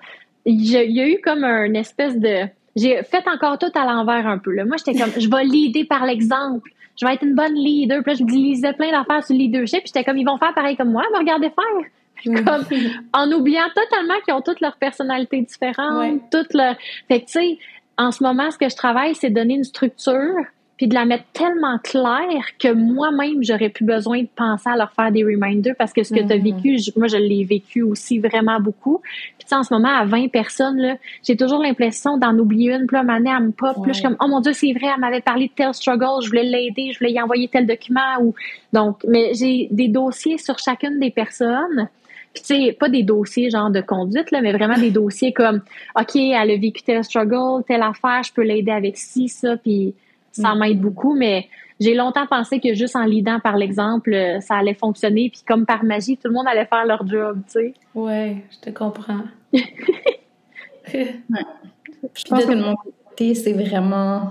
[0.46, 2.46] il y a eu comme un espèce de.
[2.76, 4.52] J'ai fait encore tout à l'envers un peu.
[4.52, 4.64] Là.
[4.64, 6.70] Moi, j'étais comme, je vais leader par l'exemple.
[6.98, 8.02] Je vais être une bonne leader.
[8.02, 9.80] Puis là, je me lisais plein d'affaires sur le leadership.
[9.80, 11.90] Puis j'étais comme, ils vont faire pareil comme moi, me regarder faire.
[12.24, 12.44] Mm.
[12.44, 12.64] Comme,
[13.12, 16.74] en oubliant totalement qu'ils ont toutes leurs personnalités différentes, toutes leur...
[17.08, 17.58] Fait que, tu sais,
[17.98, 20.34] en ce moment, ce que je travaille, c'est donner une structure
[20.76, 24.92] puis de la mettre tellement claire que moi-même, j'aurais plus besoin de penser à leur
[24.92, 26.62] faire des reminders parce que ce que tu as mm-hmm.
[26.62, 29.00] vécu, moi, je l'ai vécu aussi vraiment beaucoup.
[29.38, 32.86] Puis en ce moment, à 20 personnes, là, j'ai toujours l'impression d'en oublier une.
[32.86, 33.76] Puis là, ma elle me pop.
[33.82, 36.22] Puis je suis comme, oh mon Dieu, c'est vrai, elle m'avait parlé de tel struggle,
[36.22, 38.20] je voulais l'aider, je voulais y envoyer tel document.
[38.20, 38.34] ou
[38.72, 41.88] Donc, mais j'ai des dossiers sur chacune des personnes.
[42.34, 45.62] Puis tu sais, pas des dossiers genre de conduite, là, mais vraiment des dossiers comme,
[45.98, 49.56] OK, elle a vécu tel struggle, telle affaire, je peux l'aider avec ci, ça.
[49.56, 49.94] Puis
[50.42, 50.58] ça mm.
[50.58, 54.74] m'aide beaucoup, mais j'ai longtemps pensé que juste en lidant par l'exemple, euh, ça allait
[54.74, 57.74] fonctionner, puis comme par magie, tout le monde allait faire leur job, tu sais.
[57.94, 59.24] Ouais, je te comprends.
[59.52, 59.64] ouais.
[60.92, 64.22] Je pense que de mon côté, c'est vraiment.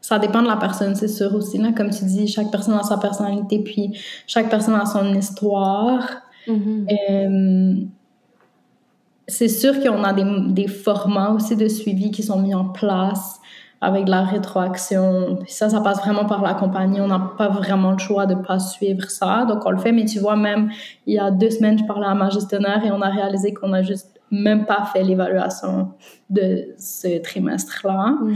[0.00, 1.56] Ça dépend de la personne, c'est sûr aussi.
[1.58, 1.72] Là.
[1.74, 6.06] Comme tu dis, chaque personne a sa personnalité, puis chaque personne a son histoire.
[6.46, 6.86] Mm-hmm.
[6.92, 7.84] Euh,
[9.26, 13.40] c'est sûr qu'on a des, des, formats aussi de suivi qui sont mis en place
[13.84, 15.38] avec la rétroaction.
[15.46, 17.00] Ça, ça passe vraiment par la compagnie.
[17.00, 19.44] On n'a pas vraiment le choix de pas suivre ça.
[19.46, 19.92] Donc, on le fait.
[19.92, 20.70] Mais tu vois, même
[21.06, 23.72] il y a deux semaines, je parlais à ma gestionnaire et on a réalisé qu'on
[23.74, 25.90] a juste même pas fait l'évaluation
[26.30, 28.16] de ce trimestre-là.
[28.20, 28.34] Mm.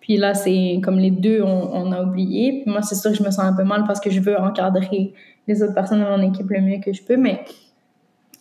[0.00, 2.62] Puis là, c'est comme les deux, on, a oublié.
[2.62, 4.36] Puis moi, c'est sûr que je me sens un peu mal parce que je veux
[4.36, 5.14] encadrer
[5.48, 7.16] les autres personnes de mon équipe le mieux que je peux.
[7.16, 7.44] Mais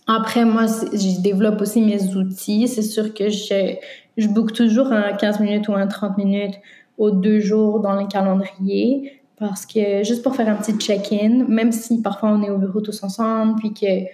[0.08, 2.68] après, moi, je développe aussi mes outils.
[2.68, 3.76] C'est sûr que je,
[4.18, 6.56] je book toujours un 15 minutes ou un 30 minutes
[6.98, 11.72] aux deux jours dans le calendrier parce que juste pour faire un petit check-in, même
[11.72, 14.08] si parfois on est au bureau tous ensemble, puis que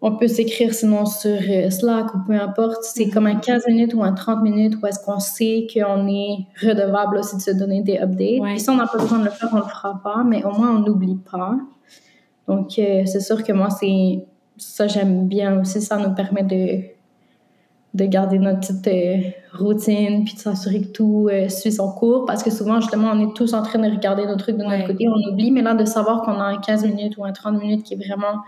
[0.00, 3.94] on peut s'écrire sinon sur euh, Slack ou peu importe, c'est comme un 15 minutes
[3.94, 7.82] ou un 30 minutes où est-ce qu'on sait qu'on est redevable aussi de se donner
[7.82, 8.40] des updates.
[8.40, 8.58] Ouais.
[8.58, 10.76] si on n'a pas besoin de le faire, on le fera pas, mais au moins
[10.76, 11.56] on n'oublie pas.
[12.48, 14.24] Donc euh, c'est sûr que moi, c'est
[14.56, 16.94] ça j'aime bien aussi, ça nous permet de
[17.94, 22.26] de garder notre petite euh, routine, puis de s'assurer que tout euh, suit son cours,
[22.26, 24.84] parce que souvent, justement, on est tous en train de regarder nos trucs de notre
[24.88, 27.60] côté, on oublie, mais là, de savoir qu'on a un 15 minutes ou un 30
[27.60, 28.42] minutes qui est vraiment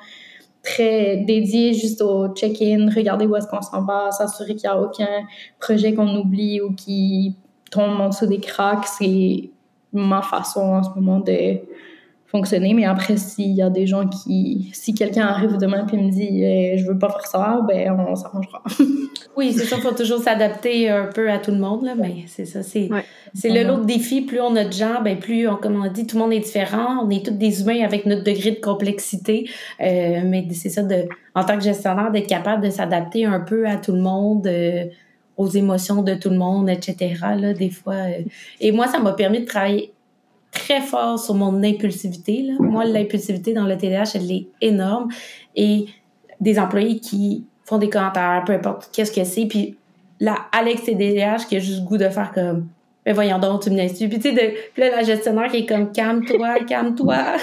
[0.64, 4.82] très dédié juste au check-in, regarder où est-ce qu'on s'en va, s'assurer qu'il n'y a
[4.82, 5.22] aucun
[5.60, 7.36] projet qu'on oublie ou qui
[7.70, 9.50] tombe en dessous des cracks, c'est
[9.92, 11.60] ma façon en ce moment de
[12.36, 12.74] fonctionner.
[12.74, 14.70] Mais après, s'il y a des gens qui.
[14.72, 18.14] Si quelqu'un arrive demain et me dit eh, je veux pas faire ça, ben on
[18.14, 18.62] s'arrangera.
[19.36, 22.24] oui, c'est ça, il faut toujours s'adapter un peu à tout le monde, là, mais
[22.26, 22.62] c'est ça.
[22.62, 22.88] C'est
[23.34, 24.22] c'est le l'autre défi.
[24.22, 26.32] Plus on a de gens, ben plus, on, comme on a dit, tout le monde
[26.32, 27.04] est différent.
[27.04, 29.48] On est tous des humains avec notre degré de complexité.
[29.80, 33.66] Euh, mais c'est ça, de, en tant que gestionnaire, d'être capable de s'adapter un peu
[33.66, 34.46] à tout le monde.
[34.46, 34.84] Euh,
[35.36, 37.14] aux émotions de tout le monde, etc.
[37.38, 37.94] Là, des fois.
[37.94, 38.22] Euh.
[38.60, 39.92] Et moi, ça m'a permis de travailler
[40.56, 42.42] très fort sur mon impulsivité.
[42.42, 42.54] Là.
[42.58, 45.08] Moi, l'impulsivité dans le TDAH, elle est énorme.
[45.54, 45.86] Et
[46.40, 49.46] des employés qui font des commentaires, peu importe qu'est-ce que c'est.
[49.46, 49.76] Puis
[50.20, 52.68] là, Alex TDAH qui a juste le goût de faire comme
[53.04, 55.66] mais voyons donc, tu me laisses Puis tu sais, de, là, la gestionnaire qui est
[55.66, 57.16] comme calme-toi, calme-toi.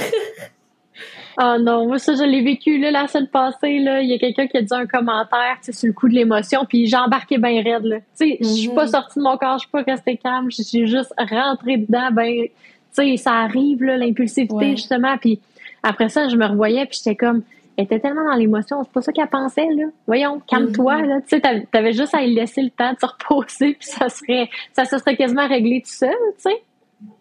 [1.36, 4.14] Ah oh non, moi ça je l'ai vécu là la semaine passée là, il y
[4.14, 6.86] a quelqu'un qui a dit un commentaire, tu sais sur le coup de l'émotion, puis
[6.86, 7.98] j'ai embarqué bien raide là.
[7.98, 8.92] Tu sais, je suis pas mhm.
[8.92, 12.46] sortie de mon corps, je suis pas restée calme, je suis juste rentrée dedans ben
[12.94, 15.18] sais, ça arrive, l'impulsivité, justement.
[15.18, 15.40] Puis
[15.82, 17.44] après ça, je me revoyais, puis j'étais comme,
[17.76, 19.86] elle était tellement dans l'émotion, c'est pas ça qu'elle pensait, là.
[20.06, 21.08] Voyons, calme-toi, mm-hmm.
[21.08, 21.22] là.
[21.22, 24.50] Tu sais, t'avais juste à lui laisser le temps de se reposer, puis ça serait,
[24.74, 26.62] ça se serait quasiment réglé tout seul, tu sais.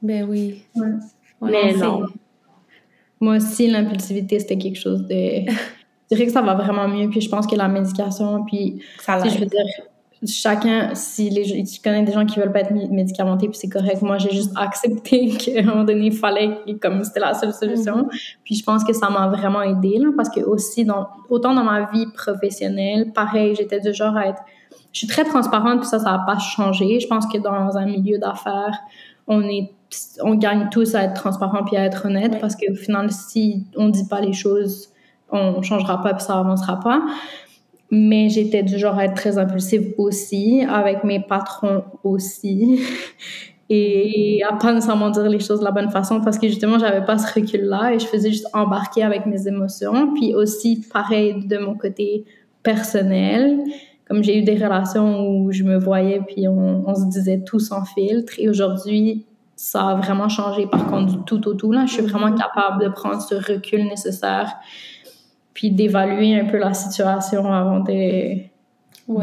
[0.03, 0.63] Ben oui.
[1.41, 2.03] Mais non.
[3.21, 5.15] Moi aussi, l'impulsivité, c'était quelque chose de.
[5.51, 8.83] je dirais que ça va vraiment mieux, puis je pense que la médication, puis.
[8.99, 9.65] Ça je veux dire,
[10.27, 14.03] chacun, si les, tu connais des gens qui veulent pas être médicamentés, puis c'est correct.
[14.03, 18.05] Moi, j'ai juste accepté qu'à un moment donné, il fallait, comme c'était la seule solution.
[18.05, 18.37] Mm-hmm.
[18.45, 21.65] Puis je pense que ça m'a vraiment aidé, là, parce que aussi, dans, autant dans
[21.65, 24.43] ma vie professionnelle, pareil, j'étais du genre à être,
[24.93, 27.01] je suis très transparente, puis ça, ça n'a pas changé.
[27.01, 28.79] Je pense que dans un milieu d'affaires,
[29.27, 29.73] on est,
[30.23, 33.89] on gagne tous à être transparent puis à être honnête, parce qu'au final, si on
[33.89, 34.89] dit pas les choses,
[35.33, 37.03] on changera pas puis ça avancera pas
[37.93, 42.81] mais j'étais du genre à être très impulsive aussi, avec mes patrons aussi,
[43.69, 47.05] et à pas nécessairement dire les choses de la bonne façon parce que justement, j'avais
[47.05, 50.15] pas ce recul-là et je faisais juste embarquer avec mes émotions.
[50.15, 52.25] Puis aussi, pareil de mon côté
[52.63, 53.61] personnel,
[54.09, 57.85] comme j'ai eu des relations où je me voyais puis on, se disait tout sans
[57.85, 61.73] filtre, et aujourd'hui, ça a vraiment changé par contre du tout au tout.
[61.73, 64.51] Là, je suis vraiment capable de prendre ce recul nécessaire
[65.55, 68.43] puis d'évaluer un peu la situation avant de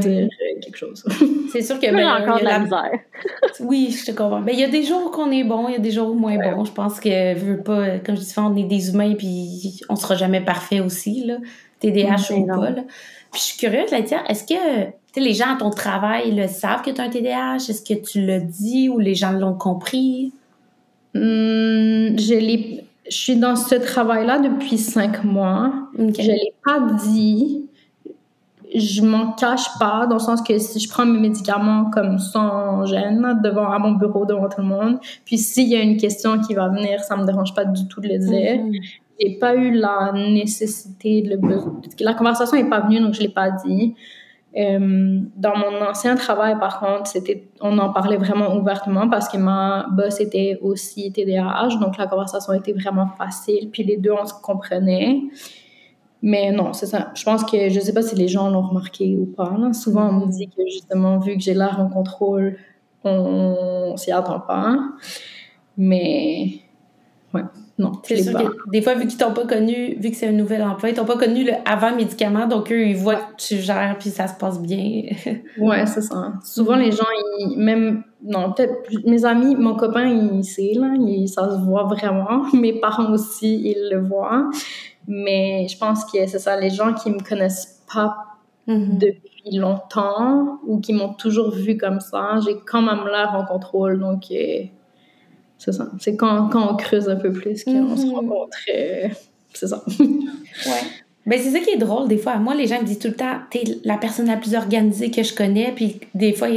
[0.02, 0.30] dire
[0.62, 1.04] quelque chose.
[1.52, 2.92] C'est sûr que ben, y a encore de la, misère.
[3.62, 4.40] oui, je te comprends.
[4.40, 6.16] Mais ben, il y a des jours qu'on est bon, il y a des jours
[6.16, 6.66] moins bon.
[6.66, 10.16] Je pense que veux pas, comme je dis on est des humains puis on sera
[10.16, 11.38] jamais parfait aussi là,
[11.80, 12.70] TDAH ou pas.
[12.70, 12.84] Là.
[13.32, 16.92] Puis je suis curieuse, Laetitia, est-ce que les gens à ton travail le savent que
[16.92, 17.70] tu as un TDAH?
[17.70, 20.32] Est-ce que tu le dis ou les gens l'ont compris?
[21.14, 25.72] Hmm, je je suis dans ce travail-là depuis cinq mois.
[25.98, 27.66] Je ne l'ai pas dit.
[28.76, 32.86] Je m'en cache pas, dans le sens que si je prends mes médicaments comme sans
[32.86, 36.40] gêne, devant, à mon bureau, devant tout le monde, puis s'il y a une question
[36.40, 38.64] qui va venir, ça me dérange pas du tout de le dire.
[38.64, 38.74] Mhm.
[39.20, 41.40] J'ai pas eu la nécessité, de le
[42.00, 43.96] La conversation n'est pas venue, donc je l'ai pas dit.
[44.58, 49.38] Euh, dans mon ancien travail, par contre, c'était, on en parlait vraiment ouvertement parce que
[49.38, 54.26] ma boss était aussi TDAH, donc la conversation était vraiment facile, puis les deux, on
[54.26, 55.22] se comprenait.
[56.22, 57.12] Mais non, c'est ça.
[57.16, 59.56] Je pense que, je sais pas si les gens l'ont remarqué ou pas.
[59.74, 62.58] Souvent, on me dit que justement, vu que j'ai l'air en contrôle,
[63.04, 64.76] on, on s'y attend pas.
[65.78, 66.60] Mais,
[67.34, 67.44] ouais.
[67.80, 70.34] Non, c'est sûr que des fois, vu qu'ils t'ont pas connu, vu que c'est un
[70.34, 73.56] nouvel emploi, ils t'ont pas connu le avant médicament, donc eux, ils voient que tu
[73.56, 75.04] gères puis ça se passe bien.
[75.58, 76.34] ouais, c'est ça.
[76.44, 77.06] Souvent, les gens,
[77.40, 78.74] ils, même, non, peut-être,
[79.06, 82.44] mes amis, mon copain, il sait, là, il, ça se voit vraiment.
[82.54, 84.50] Mes parents aussi, ils le voient.
[85.08, 88.14] Mais je pense que c'est ça, les gens qui me connaissent pas
[88.68, 88.98] mm-hmm.
[88.98, 94.00] depuis longtemps ou qui m'ont toujours vu comme ça, j'ai quand même l'air en contrôle,
[94.00, 94.24] donc.
[94.32, 94.66] Euh,
[95.60, 95.90] c'est ça.
[96.00, 98.28] C'est quand, quand, on creuse un peu plus qu'on se mhm.
[98.28, 98.54] compte.
[98.66, 99.84] c'est ça.
[100.00, 100.82] ouais.
[101.26, 102.38] Ben, c'est ça qui est drôle, des fois.
[102.38, 105.22] Moi, les gens me disent tout le temps, t'es la personne la plus organisée que
[105.22, 105.74] je connais.
[105.76, 106.48] Puis, des fois,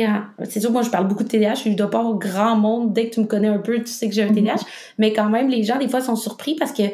[0.48, 1.56] c'est sûr, moi, je parle beaucoup de TDAH.
[1.66, 2.92] Je dois pas au grand monde.
[2.92, 4.54] Dès que tu me connais un peu, tu sais que j'ai un TDAH.
[4.54, 4.60] Mhm.
[4.98, 6.84] Mais quand même, les gens, des fois, sont surpris parce que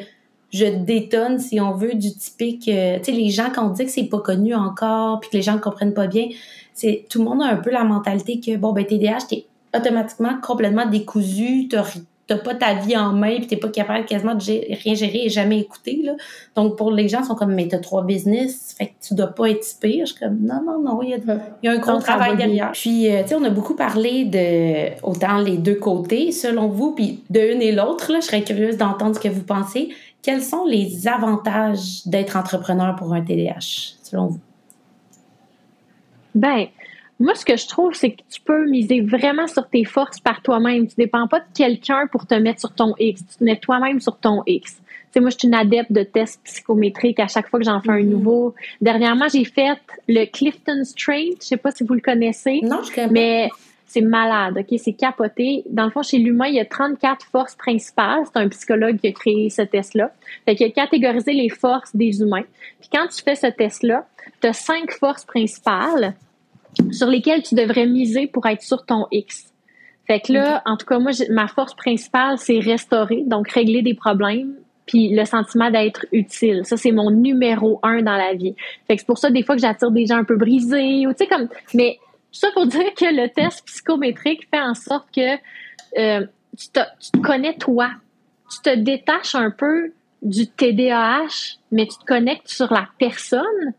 [0.51, 2.67] je détonne, si on veut, du typique.
[2.67, 5.37] Euh, tu sais, les gens, quand on dit que c'est pas connu encore, puis que
[5.37, 6.27] les gens ne comprennent pas bien,
[6.73, 9.45] c'est tout le monde a un peu la mentalité que, bon, ben, TDAH, t'es
[9.75, 11.67] automatiquement complètement décousu,
[12.29, 14.41] t'as pas ta vie en main puis t'es pas capable quasiment de
[14.83, 16.13] rien gérer et jamais écouter là.
[16.55, 19.27] Donc pour les gens ils sont comme mais t'as trois business, fait que tu dois
[19.27, 20.05] pas être pire.
[20.05, 22.37] Je suis comme non non non, il y a, il y a un gros travail
[22.37, 22.71] derrière.
[22.73, 26.93] Puis euh, tu sais on a beaucoup parlé de autant les deux côtés selon vous
[26.93, 29.89] puis de une et l'autre là, je serais curieuse d'entendre ce que vous pensez.
[30.21, 34.39] Quels sont les avantages d'être entrepreneur pour un TDAH selon vous?
[36.35, 36.67] Ben
[37.19, 40.41] moi, ce que je trouve, c'est que tu peux miser vraiment sur tes forces par
[40.41, 40.87] toi-même.
[40.87, 43.21] Tu dépends pas de quelqu'un pour te mettre sur ton X.
[43.29, 44.75] Tu te mets toi-même sur ton X.
[44.75, 47.81] Tu sais, moi, je suis une adepte de tests psychométriques à chaque fois que j'en
[47.81, 48.07] fais un mm-hmm.
[48.07, 48.55] nouveau.
[48.79, 49.77] Dernièrement, j'ai fait
[50.07, 51.41] le Clifton Straight.
[51.41, 52.61] Je sais pas si vous le connaissez.
[52.63, 53.49] Non, je connais Mais
[53.85, 54.79] c'est malade, OK?
[54.79, 55.63] C'est capoté.
[55.69, 58.21] Dans le fond, chez l'humain, il y a 34 forces principales.
[58.25, 60.13] C'est un psychologue qui a créé ce test-là.
[60.45, 62.45] Fait qu'il a catégorisé les forces des humains.
[62.79, 64.07] Puis quand tu fais ce test-là,
[64.41, 66.13] tu as cinq forces principales
[66.91, 69.53] sur lesquels tu devrais miser pour être sur ton X.
[70.07, 73.93] Fait que là, en tout cas, moi, ma force principale, c'est restaurer, donc régler des
[73.93, 74.55] problèmes,
[74.87, 76.61] puis le sentiment d'être utile.
[76.65, 78.55] Ça, c'est mon numéro un dans la vie.
[78.87, 81.11] Fait que c'est pour ça, des fois, que j'attire des gens un peu brisés, ou
[81.11, 81.99] tu sais, comme, mais
[82.31, 85.35] ça pour dire que le test psychométrique fait en sorte que
[85.97, 86.25] euh,
[86.57, 87.91] tu, te, tu te connais toi.
[88.51, 89.91] Tu te détaches un peu
[90.23, 93.73] du TDAH, mais tu te connectes sur la personne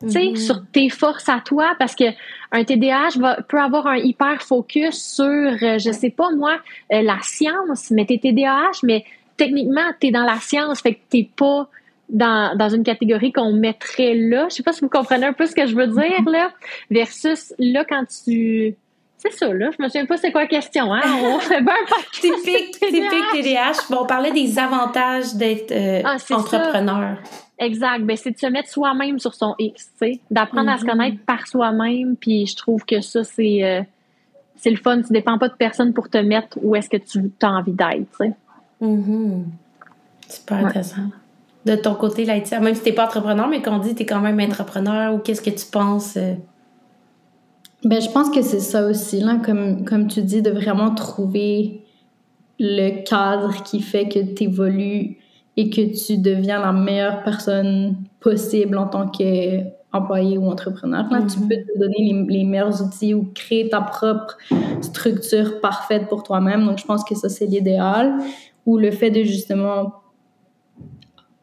[0.00, 0.36] tu sais, mm-hmm.
[0.36, 2.04] sur tes forces à toi, parce que
[2.52, 6.56] un TDAH va, peut avoir un hyper focus sur, euh, je sais pas moi,
[6.92, 9.04] euh, la science, mais t'es TDAH, mais
[9.36, 11.68] techniquement, t'es dans la science, fait que t'es pas
[12.08, 14.46] dans, dans une catégorie qu'on mettrait là.
[14.48, 16.50] Je sais pas si vous comprenez un peu ce que je veux dire, là,
[16.90, 18.76] versus là, quand tu...
[19.18, 19.70] C'est ça, là.
[19.76, 21.02] Je me souviens pas c'est quoi la question, hein?
[21.24, 21.74] On fait bien
[22.12, 23.90] Typique, typique TDAH.
[23.90, 27.18] Bon, on parlait des avantages d'être euh, ah, entrepreneur.
[27.58, 28.04] Exact.
[28.04, 30.90] Ben, c'est de se mettre soi-même sur son X, tu sais, d'apprendre à se mhm.
[30.90, 32.16] connaître par soi-même.
[32.16, 33.82] Puis je trouve que ça, c'est euh,
[34.56, 35.02] c'est le fun.
[35.02, 38.08] Tu dépends pas de personne pour te mettre où est-ce que tu as envie d'être,
[38.20, 38.32] tu sais.
[38.80, 39.44] Mm
[40.28, 41.10] Super intéressant.
[41.64, 44.20] De ton côté, là, même si t'es pas entrepreneur, mais qu'on dit tu es quand
[44.20, 46.16] même entrepreneur ou qu'est-ce que tu penses?
[46.16, 46.34] Euh?
[47.84, 51.82] Ben, je pense que c'est ça aussi, là, comme, comme tu dis, de vraiment trouver
[52.58, 55.18] le cadre qui fait que tu évolues
[55.56, 61.04] et que tu deviens la meilleure personne possible en tant qu'employé ou entrepreneur.
[61.10, 61.48] Là, tu mhm.
[61.48, 64.36] peux te donner les, meilleurs outils ou créer ta propre
[64.80, 66.64] structure parfaite pour toi-même.
[66.64, 68.18] Donc, je pense que ça, c'est l'idéal.
[68.66, 69.97] Ou le fait de justement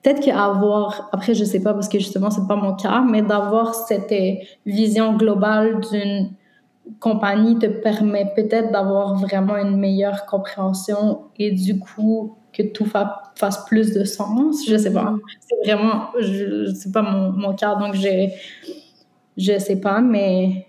[0.06, 3.74] peut-être qu'avoir, après je sais pas parce que justement c'est pas mon cas, mais d'avoir
[3.74, 6.32] cette euh, vision globale d'une
[7.00, 13.66] compagnie te permet peut-être d'avoir vraiment une meilleure compréhension et du coup que tout fasse
[13.66, 14.64] plus de sens.
[14.68, 15.12] Je sais pas.
[15.12, 15.22] Mm.
[15.40, 18.30] C'est vraiment, je, sais pas mon, mon cas, donc je,
[19.38, 20.68] je sais pas, mais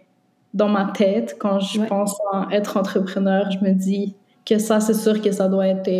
[0.54, 4.14] dans ma tête, quand je pense à être entrepreneur, je me dis
[4.46, 5.90] que ça, c'est sûr que ça doit être,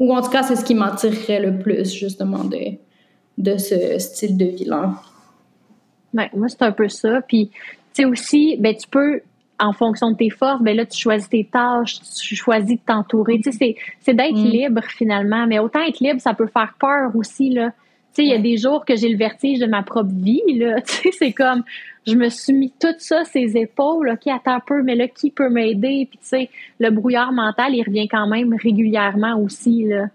[0.00, 2.76] ou en tout cas, c'est ce qui m'attirerait le plus, justement, de,
[3.38, 4.94] de ce style de vie-là.
[6.12, 7.20] Ben, moi, c'est un peu ça.
[7.22, 7.50] Puis,
[7.94, 9.20] tu sais, aussi, ben, tu peux
[9.60, 13.40] en fonction de tes forces, ben là, tu choisis tes tâches, tu choisis de t'entourer.
[13.40, 14.44] Tu sais, c'est d'être mm.
[14.44, 15.46] libre finalement.
[15.46, 17.70] Mais autant être libre, ça peut faire peur aussi, là.
[18.14, 20.42] Tu sais, il y a des jours que j'ai le vertige de ma propre vie,
[20.48, 20.80] là.
[20.86, 21.62] Tu sais, c'est comme,
[22.06, 25.30] je me suis mis tout ça, ces épaules, OK, attends un peu, mais là, qui
[25.30, 26.06] peut m'aider?
[26.10, 30.06] Puis, tu sais, le brouillard mental, il revient quand même régulièrement aussi, là.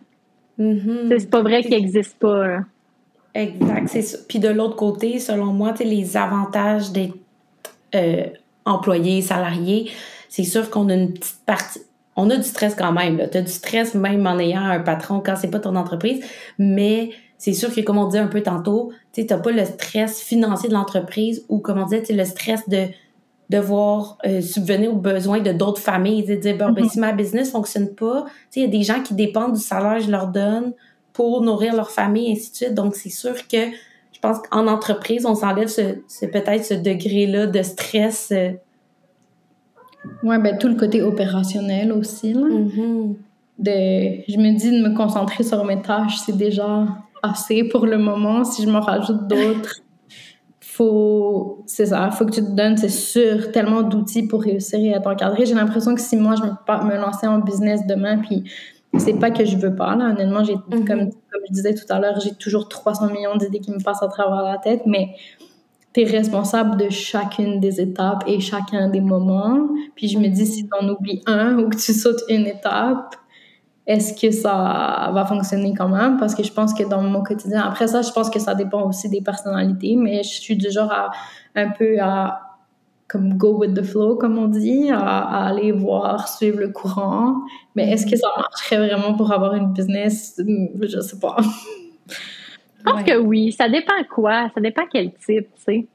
[0.60, 1.19] Mm-hmm.
[1.19, 2.60] C'est pas vrai qu'il n'existe pas.
[3.34, 4.17] Exact, c'est ça.
[4.28, 7.15] Puis de l'autre côté, selon moi, les avantages d'être
[7.95, 8.25] euh,
[8.65, 9.91] employé, salarié,
[10.28, 11.82] c'est sûr qu'on a une petite partie.
[12.15, 13.21] On a du stress quand même.
[13.32, 16.23] Tu as du stress même en ayant un patron quand c'est pas ton entreprise,
[16.58, 20.21] mais c'est sûr que, comme on dit un peu tantôt, tu n'as pas le stress
[20.21, 22.88] financier de l'entreprise ou, comme on disait, le stress de
[23.49, 26.89] devoir euh, subvenir aux besoins de d'autres familles, de dire, bon, ben, mm-hmm.
[26.89, 28.25] si ma business fonctionne pas,
[28.56, 30.73] il y a des gens qui dépendent du salaire que je leur donne
[31.13, 32.73] pour nourrir leur famille, et ainsi de suite.
[32.73, 33.71] Donc, c'est sûr que
[34.12, 38.34] je pense qu'en entreprise, on s'enlève ce, peut-être ce degré-là de stress.
[38.34, 38.52] Euh.
[40.23, 42.34] Oui, ben tout le côté opérationnel aussi.
[42.34, 43.15] Mm-hmm.
[43.60, 43.71] de,
[44.28, 46.86] je me dis de me concentrer sur mes tâches, c'est déjà
[47.23, 48.43] assez pour le moment.
[48.43, 49.82] Si je me rajoute d'autres,
[50.62, 54.91] faut, c'est ça, faut que tu te donnes, c'est sûr, tellement d'outils pour réussir et
[54.91, 55.45] être encadré.
[55.45, 58.49] J'ai l'impression que si moi, je me, me lançais en business demain, puis
[58.97, 60.12] c'est pas que je veux pas, là.
[60.12, 60.88] Honnêtement, j'ai, mm-hmm.
[60.88, 64.01] comme, comme je disais tout à l'heure, j'ai toujours 300 millions d'idées qui me passent
[64.01, 65.15] à travers la tête, mais
[65.93, 69.67] tu es responsable de chacune des étapes et chacun des moments.
[69.95, 73.15] Puis je me dis, si tu en oublies un ou que tu sautes une étape,
[73.89, 76.17] est-ce que ça va fonctionner quand même?
[76.17, 78.88] Parce que je pense que dans mon quotidien, après ça, je pense que ça dépend
[78.88, 81.10] aussi des personnalités, mais je suis du genre à
[81.56, 82.39] un peu à
[83.08, 87.38] comme go with the flow, comme on dit, à, aller voir, suivre le courant.
[87.75, 90.39] Mais est-ce que ça marcherait vraiment pour avoir une business?
[90.39, 91.38] Je sais pas.
[92.08, 93.52] Je pense que oui.
[93.52, 94.52] Ça dépend quoi?
[94.54, 95.88] Ça dépend quel type, tu sais.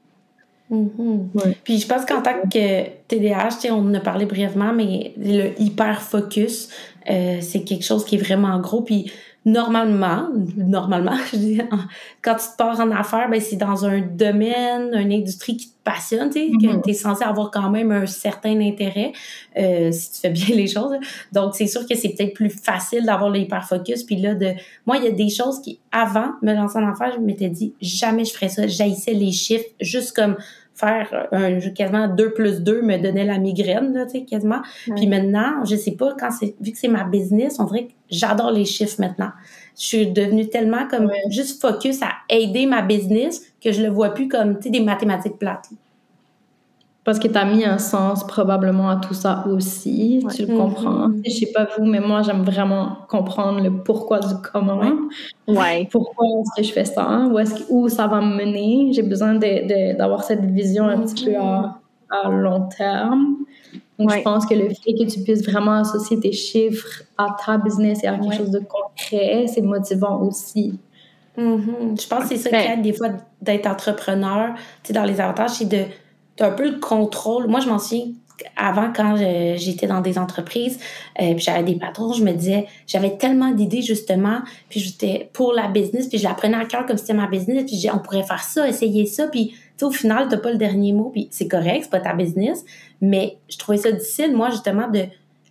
[0.71, 1.55] Mm-hmm.
[1.63, 6.01] Puis je pense qu'en tant que TDAH, on en a parlé brièvement, mais le hyper
[6.01, 6.69] focus,
[7.09, 8.81] euh, c'est quelque chose qui est vraiment gros.
[8.81, 9.11] Puis
[9.45, 11.61] normalement, normalement, je dis,
[12.21, 15.73] quand tu te pars en affaires, ben, c'est dans un domaine, une industrie qui te
[15.83, 16.81] passionne, tu sais, que mm-hmm.
[16.83, 19.13] tu es censé avoir quand même un certain intérêt
[19.55, 20.95] euh, si tu fais bien les choses.
[21.31, 24.03] Donc, c'est sûr que c'est peut-être plus facile d'avoir l'hyper-focus.
[24.03, 24.53] Puis là, de
[24.87, 27.73] moi, il y a des choses qui, avant me lancer en affaires, je m'étais dit,
[27.79, 28.65] jamais je ferais ça.
[28.65, 30.37] J'haïssais les chiffres, juste comme
[30.75, 34.61] faire un quasiment 2 plus 2 me donnait la migraine, là, tu sais, quasiment.
[34.95, 37.93] Puis maintenant, je sais pas, quand c'est, vu que c'est ma business, on dirait que
[38.09, 39.31] j'adore les chiffres maintenant.
[39.77, 44.13] Je suis devenue tellement comme juste focus à aider ma business que je le vois
[44.13, 45.69] plus comme, tu sais, des mathématiques plates.
[47.05, 50.25] Parce que tu as mis un sens probablement à tout ça aussi.
[50.35, 51.09] Tu le comprends.
[51.09, 51.21] Mm-hmm.
[51.23, 54.81] Je sais pas vous, mais moi, j'aime vraiment comprendre le pourquoi du comment.
[55.47, 55.87] Ouais.
[55.91, 57.27] Pourquoi est-ce que je fais ça?
[57.31, 58.91] Où, est-ce où ça va me mener?
[58.91, 63.35] J'ai besoin d'avoir cette vision un petit peu à, à long terme.
[63.99, 67.59] Donc, je pense que le fait que tu puisses vraiment associer tes chiffres à ta
[67.59, 70.79] business et à quelque chose de concret, c'est motivant aussi.
[71.37, 72.01] Mm-hmm.
[72.01, 73.09] Je pense que c'est ça qui aide des fois
[73.43, 74.55] d'être entrepreneur.
[74.81, 75.83] Tu sais, dans les avantages, c'est de
[76.39, 77.47] un peu le contrôle.
[77.47, 78.07] Moi, je m'en souviens
[78.57, 79.15] avant quand
[79.55, 80.79] j'étais dans des entreprises,
[81.21, 85.53] euh, puis j'avais des patrons, je me disais, j'avais tellement d'idées justement, puis j'étais pour
[85.53, 87.99] la business, puis je la prenais à cœur comme c'était ma business, puis je on
[87.99, 91.47] pourrait faire ça, essayer ça, puis au final, t'as pas le dernier mot, puis c'est
[91.47, 92.65] correct, c'est pas ta business,
[93.01, 95.05] mais je trouvais ça difficile, moi, justement, de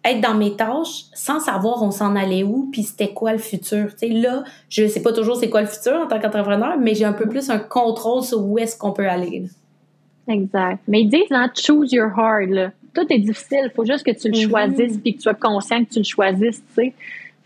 [0.05, 3.89] être dans mes tâches sans savoir on s'en allait où puis c'était quoi le futur.
[3.93, 6.95] Tu sais là, je sais pas toujours c'est quoi le futur en tant qu'entrepreneur, mais
[6.95, 9.47] j'ai un peu plus un contrôle sur où est-ce qu'on peut aller.
[10.29, 10.81] Exact.
[10.89, 12.71] Mais ils disent, hein, choose your hard, là.
[12.95, 13.63] Tout est difficile.
[13.65, 14.49] Il faut juste que tu le mm-hmm.
[14.49, 16.95] choisisses puis que tu sois conscient que tu le choisisses, tu sais.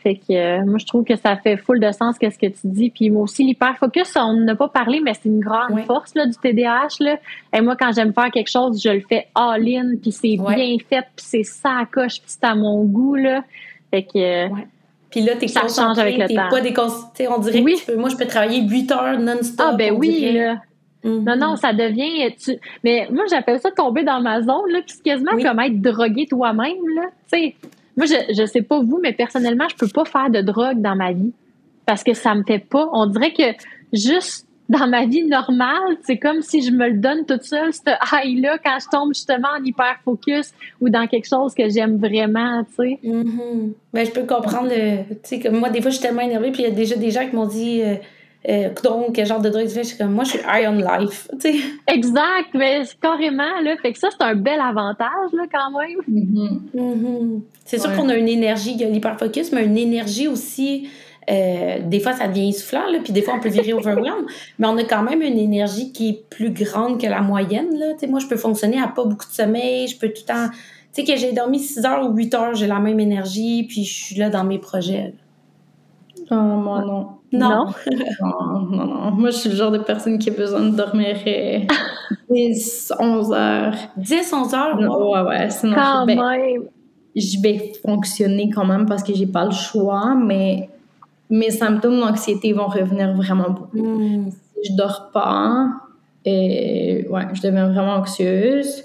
[0.00, 2.68] Fait que euh, moi, je trouve que ça fait full de sens qu'est-ce que tu
[2.68, 2.90] dis.
[2.90, 6.36] Puis moi aussi, l'hyper-focus, on n'a pas parlé, mais c'est une grande force là, du
[6.36, 6.88] TDAH.
[7.00, 7.16] Là.
[7.52, 11.04] Et moi, quand j'aime faire quelque chose, je le fais all-in, puis c'est bien fait,
[11.16, 13.16] puis c'est ça à coche, puis c'est à mon goût.
[13.16, 13.42] Là.
[13.90, 14.46] Fait que...
[14.46, 14.48] Euh,
[15.10, 16.50] puis là, t'es ça change avec le temps.
[16.50, 16.74] pas des
[17.28, 17.80] on dirait oui.
[17.84, 19.68] que moi, je peux travailler 8 heures non-stop.
[19.70, 20.56] Ah, ben oui, là.
[21.04, 22.34] Non, non, ça devient.
[22.37, 22.56] Tu...
[22.82, 26.88] Mais moi, j'appelle ça tomber dans ma zone, là, puis quasiment comme être drogué toi-même,
[26.96, 27.02] là.
[27.32, 27.54] Tu sais,
[27.96, 30.96] moi, je, je sais pas vous, mais personnellement, je peux pas faire de drogue dans
[30.96, 31.32] ma vie
[31.87, 32.88] parce que ça me fait pas.
[32.92, 33.42] On dirait que
[33.92, 37.80] juste dans ma vie normale, c'est comme si je me le donne toute seule, ce
[38.12, 42.74] high-là, quand je tombe justement en hyper-focus ou dans quelque chose que j'aime vraiment, tu
[42.76, 42.98] sais.
[43.02, 44.70] Mm ben, je peux comprendre,
[45.24, 47.11] tu sais, moi, des fois, je suis tellement énervée, puis il y a déjà des
[47.11, 47.82] gens qui m'ont dit...
[47.82, 47.94] Euh,
[48.49, 49.82] euh, donc, quel genre de drogue tu fais?
[49.82, 51.59] Je suis comme, moi, je suis high on life, tu sais.
[51.86, 53.76] Exact, mais carrément, là.
[53.82, 55.99] Fait que ça, c'est un bel avantage, là, quand même.
[56.09, 56.61] Mm-hmm.
[56.74, 57.41] Mm-hmm.
[57.64, 60.89] C'est sûr qu'on a une énergie, il y a l'hyperfocus, mais une énergie aussi
[61.30, 64.24] Euh, des fois, ça devient essoufflant, là, puis des fois, on peut virer overwhelmed,
[64.59, 67.78] mais on a quand même une énergie qui est plus grande que la moyenne.
[67.78, 67.93] Là.
[68.09, 70.49] moi, je peux fonctionner à pas beaucoup de sommeil, je peux tout le temps...
[70.95, 73.84] Tu sais, que j'ai dormi 6 heures ou 8 heures, j'ai la même énergie, puis
[73.84, 75.12] je suis là dans mes projets.
[76.31, 77.09] Oh, moi, non.
[77.33, 77.66] Non.
[78.20, 78.66] Non?
[78.70, 81.16] non, non, Moi, je suis le genre de personne qui a besoin de dormir
[82.31, 83.74] 10, 11 heures.
[83.97, 84.79] 10, 11 heures?
[84.79, 85.51] Ouais, ouais.
[85.51, 86.62] Sinon, quand je, même.
[87.14, 90.70] je vais fonctionner quand même parce que j'ai pas le choix, mais
[91.31, 93.76] mes symptômes d'anxiété vont revenir vraiment beaucoup.
[93.76, 94.31] Hmm.
[94.31, 95.68] Si je dors pas,
[96.24, 98.85] et, ouais, je deviens vraiment anxieuse.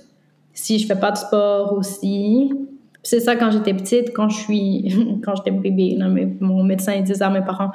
[0.53, 2.53] Si je fais pas de sport aussi,
[3.03, 6.07] c'est ça quand j'étais petite, quand je suis, quand j'étais bébé, là,
[6.39, 7.71] mon médecin il disait à mes parents,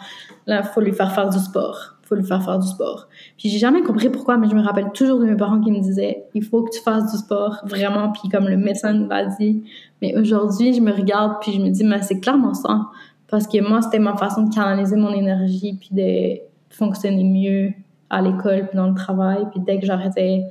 [0.46, 3.08] là, faut lui faire faire du sport, faut lui faire faire du sport.
[3.36, 5.80] Puis j'ai jamais compris pourquoi, mais je me rappelle toujours de mes parents qui me
[5.80, 8.10] disaient, il faut que tu fasses du sport, vraiment.
[8.10, 9.62] Puis comme le médecin nous l'a dit,
[10.00, 12.86] mais aujourd'hui je me regarde puis je me dis, mais c'est clairement ça,
[13.28, 17.72] parce que moi c'était ma façon de canaliser mon énergie puis de fonctionner mieux
[18.08, 19.46] à l'école puis dans le travail.
[19.50, 20.44] Puis dès que j'arrêtais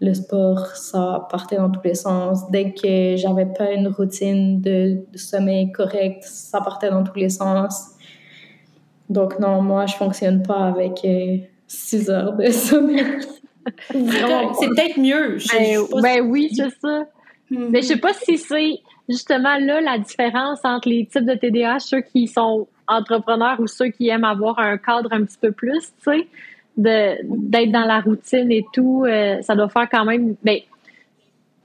[0.00, 2.50] le sport, ça partait dans tous les sens.
[2.50, 7.90] Dès que j'avais pas une routine de, sommeil correcte, ça partait dans tous les sens.
[9.10, 11.06] Donc non, moi, je fonctionne pas avec
[11.66, 13.04] 6 euh, heures de sommeil.
[13.90, 15.36] c'est peut-être mieux.
[15.52, 17.04] ben, ben oui, c'est ça.
[17.50, 17.68] Mm-hmm.
[17.70, 18.78] Mais je sais pas si c'est
[19.08, 23.88] justement là la différence entre les types de TDAH, ceux qui sont entrepreneurs ou ceux
[23.88, 26.26] qui aiment avoir un cadre un petit peu plus, tu sais
[26.76, 30.34] d'être dans la routine et tout, euh, ça doit faire quand même.
[30.42, 30.58] Ben,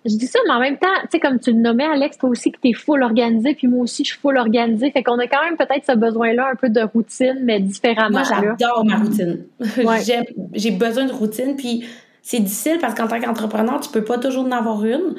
[0.06, 2.30] je dis ça, mais en même temps, tu sais, comme tu le nommais, Alex, toi
[2.30, 4.92] aussi que tu es full organisé, puis moi aussi, je suis full organisé.
[4.92, 8.20] Fait qu'on a quand même peut-être ce besoin-là un peu de routine, mais différemment.
[8.20, 9.46] Moi, j'adore ma routine.
[10.54, 11.86] J'ai besoin de routine, puis
[12.22, 15.16] c'est difficile parce qu'en tant qu'entrepreneur, tu peux pas toujours en avoir une.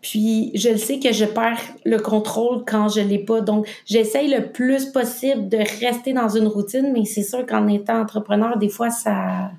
[0.00, 3.40] Puis je sais que je perds le contrôle quand je l'ai pas.
[3.40, 8.00] Donc, j'essaye le plus possible de rester dans une routine, mais c'est sûr qu'en étant
[8.00, 9.50] entrepreneur, des fois, ça,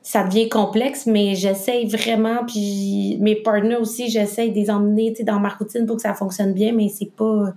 [0.00, 2.46] ça devient complexe, mais j'essaye vraiment.
[2.46, 6.54] Puis mes partenaires aussi, j'essaye de les emmener dans ma routine pour que ça fonctionne
[6.54, 7.52] bien, mais c'est pas,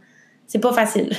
[0.48, 1.12] c'est pas facile.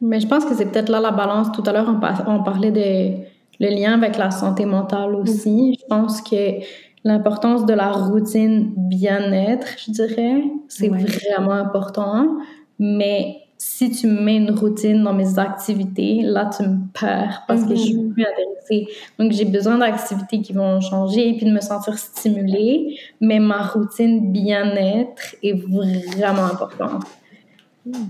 [0.00, 1.52] Mais je pense que c'est peut-être là la balance.
[1.52, 3.28] Tout à l'heure, on, on parlait de
[3.60, 5.78] le lien avec la santé mentale aussi.
[5.80, 6.60] Je pense que
[7.04, 10.42] l'importance de la routine bien-être, je dirais.
[10.68, 12.38] C'est vraiment important.
[12.78, 17.74] Mais si tu mets une routine dans mes activités, là, tu me perds parce que
[17.74, 18.12] je suis mhm.
[18.12, 18.88] plus intéressée.
[19.18, 22.98] Donc, j'ai besoin d'activités qui vont changer et puis de me sentir stimulée.
[23.20, 27.04] Mais ma routine bien-être est vraiment importante.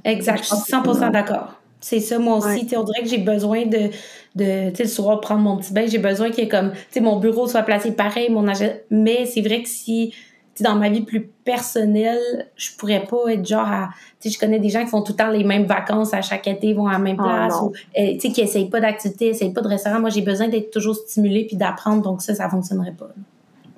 [0.05, 1.61] Exact, je suis 100% d'accord.
[1.81, 2.67] C'est ça, moi aussi.
[2.77, 3.91] On dirait que j'ai besoin de,
[4.35, 5.87] de tu sais, le soir, prendre mon petit bain.
[5.87, 8.75] J'ai besoin que, comme, tu sais, mon bureau soit placé pareil, mon agenda.
[8.91, 10.13] Mais c'est vrai que si,
[10.59, 14.41] tu dans ma vie plus personnelle, je pourrais pas être genre à, tu sais, je
[14.41, 16.89] connais des gens qui font tout le temps les mêmes vacances à chaque été, vont
[16.89, 19.61] à la même ah, place, ou, euh, tu sais, qui essayent pas d'activité, essayent pas
[19.61, 20.01] de restaurant.
[20.01, 23.11] Moi, j'ai besoin d'être toujours stimulée puis d'apprendre, donc ça, ça fonctionnerait pas.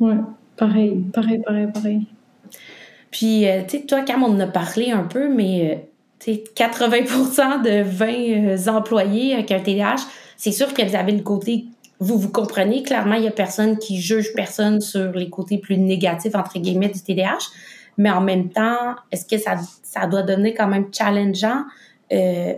[0.00, 0.16] Ouais,
[0.56, 2.06] pareil, pareil, pareil, pareil.
[3.10, 5.89] Puis, euh, tu sais, toi, Cam, on en a parlé un peu, mais euh,
[6.26, 10.06] 80% de 20 euh, employés avec un TDAH,
[10.36, 11.64] c'est sûr que vous avez le côté,
[11.98, 15.78] vous vous comprenez, clairement, il n'y a personne qui juge personne sur les côtés plus
[15.78, 17.50] négatifs, entre guillemets, du TDAH.
[17.98, 21.64] Mais en même temps, est-ce que ça, doit donner quand même challengeant,
[22.12, 22.54] euh,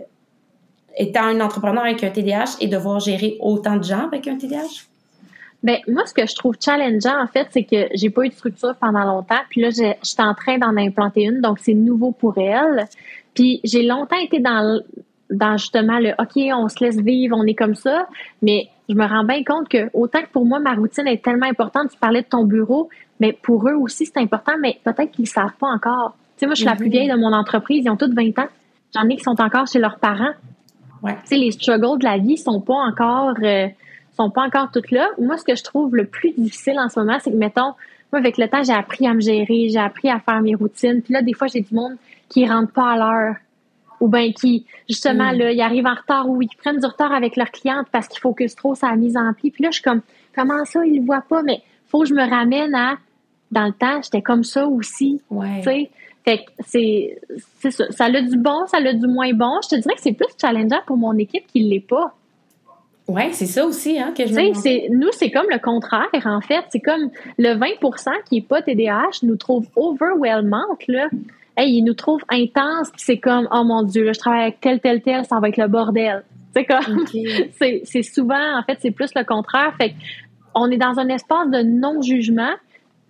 [0.95, 4.85] étant un entrepreneur avec un TDAH et devoir gérer autant de gens avec un TDAH?
[5.63, 8.33] Ben, moi, ce que je trouve challengeant, en fait, c'est que j'ai pas eu de
[8.33, 9.39] structure pendant longtemps.
[9.49, 12.85] Puis là, j'étais en train d'en implanter une, donc c'est nouveau pour elle.
[13.33, 14.81] Puis j'ai longtemps été dans,
[15.29, 18.07] dans justement le OK, on se laisse vivre, on est comme ça,
[18.41, 21.47] mais je me rends bien compte que autant que pour moi, ma routine est tellement
[21.47, 25.23] importante, tu parlais de ton bureau, mais pour eux aussi, c'est important, mais peut-être qu'ils
[25.23, 26.15] ne savent pas encore.
[26.35, 26.91] Tu sais, moi, je suis la plus mhm.
[26.91, 28.47] vieille de mon entreprise, ils ont toutes 20 ans.
[28.93, 30.33] J'en ai qui sont encore chez leurs parents.
[31.01, 31.15] Ouais.
[31.23, 33.67] Tu sais, les struggles de la vie sont pas encore euh,
[34.15, 35.09] sont pas encore toutes là.
[35.19, 37.73] Moi, ce que je trouve le plus difficile en ce moment, c'est que, mettons,
[38.13, 41.01] moi, avec le temps, j'ai appris à me gérer, j'ai appris à faire mes routines.
[41.01, 41.95] Puis là, des fois, j'ai du monde
[42.29, 43.35] qui rentrent pas à l'heure
[43.99, 45.37] ou bien qui, justement, mm.
[45.37, 48.19] là, ils arrivent en retard ou ils prennent du retard avec leur cliente parce qu'ils
[48.19, 49.49] focusent trop sur la mise en pied.
[49.49, 50.01] Puis là, je suis comme,
[50.35, 51.41] comment ça, ils le voient pas?
[51.41, 52.97] Mais faut que je me ramène à,
[53.51, 55.19] dans le temps, j'étais comme ça aussi.
[55.31, 55.57] Ouais.
[55.57, 55.89] Tu sais?
[56.23, 57.19] Fait que c'est,
[57.59, 57.85] c'est ça.
[57.91, 59.59] Ça a du bon, ça a du moins bon.
[59.63, 62.15] Je te dirais que c'est plus challengeant pour mon équipe qui l'est pas.
[63.07, 66.63] Oui, c'est ça aussi hein, que je c'est Nous, c'est comme le contraire, en fait.
[66.69, 71.09] C'est comme le 20% qui n'est pas TDAH nous trouve overwhelmant, là
[71.57, 74.61] hey, ils nous trouvent intense, puis c'est comme, oh mon Dieu, là, je travaille avec
[74.61, 76.23] tel, tel, tel, ça va être le bordel.
[76.55, 77.07] C'est comme,
[77.83, 79.73] c'est souvent, en fait, c'est plus le contraire.
[79.81, 79.95] Fait
[80.53, 82.53] on est dans un espace de non-jugement,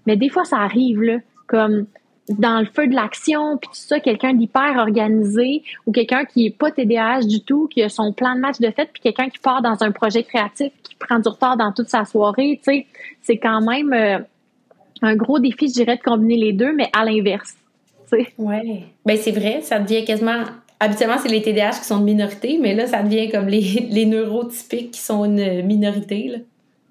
[0.07, 1.17] mais des fois, ça arrive, là.
[1.45, 1.87] Comme,
[2.29, 6.57] dans le feu de l'action, puis tout ça, quelqu'un d'hyper organisé ou quelqu'un qui est
[6.57, 9.39] pas TDAH du tout, qui a son plan de match de fête, puis quelqu'un qui
[9.39, 12.85] part dans un projet créatif, qui prend du retard dans toute sa soirée, tu sais,
[13.21, 14.19] c'est quand même euh,
[15.01, 17.55] un gros défi, je dirais, de combiner les deux, mais à l'inverse.
[18.37, 18.83] Oui.
[19.05, 20.43] Ben c'est vrai, ça devient quasiment.
[20.79, 24.05] Habituellement, c'est les TDAH qui sont de minorité, mais là, ça devient comme les, les
[24.05, 26.27] neurotypiques qui sont une minorité.
[26.27, 26.37] Là.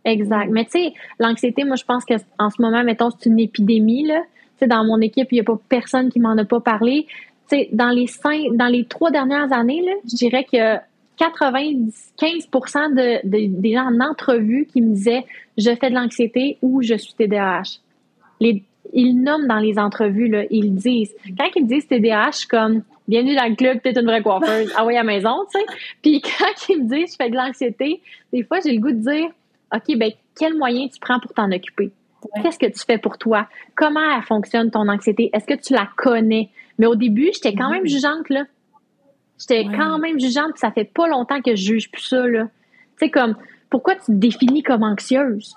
[0.05, 0.49] Exact.
[0.51, 4.07] Mais tu sais, l'anxiété, moi, je pense qu'en ce moment, mettons, c'est une épidémie.
[4.07, 4.23] Là.
[4.67, 7.07] Dans mon équipe, il n'y a pas personne qui m'en a pas parlé.
[7.49, 10.79] sais, dans les cinq, dans les trois dernières années, là, je dirais que
[11.19, 12.49] 95
[12.95, 15.25] de, des gens en entrevue qui me disaient
[15.59, 17.79] je fais de l'anxiété ou je suis TDAH.
[18.41, 21.15] Les, ils nomment dans les entrevues, là, ils disent.
[21.39, 24.97] Quand ils disent TDAH, comme bienvenue dans le club, t'es une vraie coiffeuse, ah oui,
[24.97, 25.67] à maison, tu sais.
[26.03, 28.01] Puis quand ils me disent je fais de l'anxiété,
[28.33, 29.29] des fois j'ai le goût de dire
[29.75, 31.91] OK, ben quel moyen tu prends pour t'en occuper?
[32.43, 33.49] Qu'est-ce que tu fais pour toi?
[33.75, 35.31] Comment elle fonctionne ton anxiété?
[35.33, 36.51] Est-ce que tu la connais?
[36.79, 38.45] Mais au début, j'étais quand même jugeante, là.
[39.39, 42.45] J'étais quand même jugeante, ça fait pas longtemps que je juge plus ça, là.
[42.99, 43.35] Tu sais, comme,
[43.71, 45.57] pourquoi tu te définis comme anxieuse?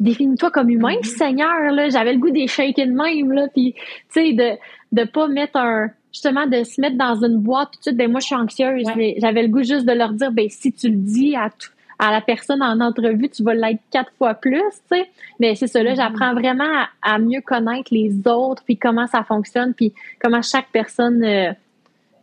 [0.00, 1.16] Définis-toi comme humain, mm-hmm.
[1.16, 1.88] Seigneur, là.
[1.88, 3.46] J'avais le goût des shaking de même, là.
[3.52, 3.80] Puis, tu
[4.10, 4.56] sais, de,
[4.92, 8.26] de pas mettre un, justement, de se mettre dans une boîte, tout, ben, moi, je
[8.26, 8.86] suis anxieuse.
[8.96, 11.70] Mais j'avais le goût juste de leur dire, ben, si tu le dis à tout,
[12.00, 15.10] à la personne en entrevue, tu vas l'être quatre fois plus, tu sais.
[15.38, 15.96] Mais c'est ça, là, mm-hmm.
[15.96, 21.22] j'apprends vraiment à, mieux connaître les autres, puis comment ça fonctionne, puis comment chaque personne,
[21.22, 21.52] euh,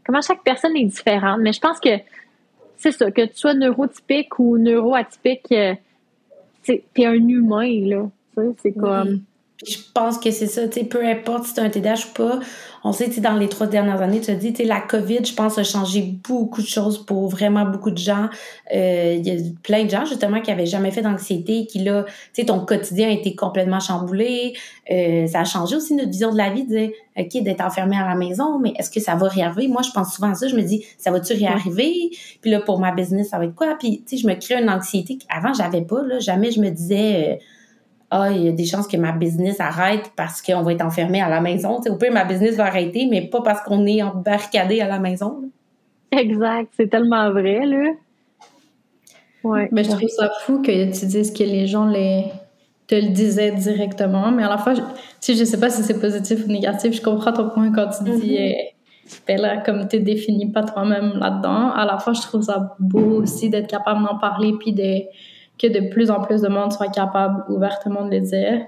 [0.03, 1.41] comment chaque personne est différente.
[1.41, 1.91] Mais je pense que
[2.75, 5.75] c'est ça, que tu sois neurotypique ou neuroatypique, euh,
[6.63, 8.09] tu es un humain, là.
[8.57, 9.21] C'est comme
[9.65, 12.13] je pense que c'est ça, tu sais, peu importe si tu as un TDAH ou
[12.13, 12.39] pas.
[12.83, 15.25] On sait, tu dans les trois dernières années, tu as dit, tu sais, la COVID,
[15.25, 18.29] je pense, a changé beaucoup de choses pour vraiment beaucoup de gens.
[18.73, 22.03] Euh, il y a plein de gens, justement, qui avaient jamais fait d'anxiété, qui là,
[22.03, 24.53] tu sais, ton quotidien a été complètement chamboulé.
[24.91, 28.07] Euh, ça a changé aussi notre vision de la vie, de OK, d'être enfermé à
[28.07, 29.67] la maison, mais est-ce que ça va réarriver?
[29.67, 30.47] Moi, je pense souvent à ça.
[30.47, 32.11] Je me dis, ça va-tu réarriver?
[32.41, 33.75] Puis là, pour ma business, ça va être quoi?
[33.79, 36.19] Puis, tu sais, je me crée une anxiété qu'avant, j'avais pas, là.
[36.19, 37.33] Jamais je me disais...
[37.33, 37.43] Euh,
[38.09, 41.21] ah, il y a des chances que ma business arrête parce qu'on va être enfermé
[41.21, 41.81] à la maison.
[41.87, 45.41] au pire, ma business va arrêter, mais pas parce qu'on est barricadé à la maison.
[46.11, 47.91] Exact, c'est tellement vrai, là.
[49.43, 49.67] Ouais.
[49.71, 52.25] Mais je trouve ça fou que tu dises que les gens les
[52.87, 54.81] te le disaient directement, mais à la fois, je,
[55.21, 58.05] tu je sais pas si c'est positif ou négatif, je comprends ton point quand tu
[58.05, 58.55] dis, mm-hmm.
[58.55, 58.73] eh,
[59.27, 63.21] ben là, comme tu définis pas toi-même là-dedans, à la fois, je trouve ça beau
[63.21, 65.01] aussi d'être capable d'en parler puis de
[65.59, 68.65] que de plus en plus de monde soit capable ouvertement de le dire.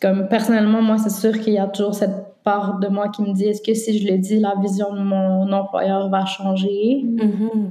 [0.00, 3.32] Comme personnellement, moi, c'est sûr qu'il y a toujours cette part de moi qui me
[3.32, 7.04] dit est-ce que si je le dis, la vision de mon employeur va changer?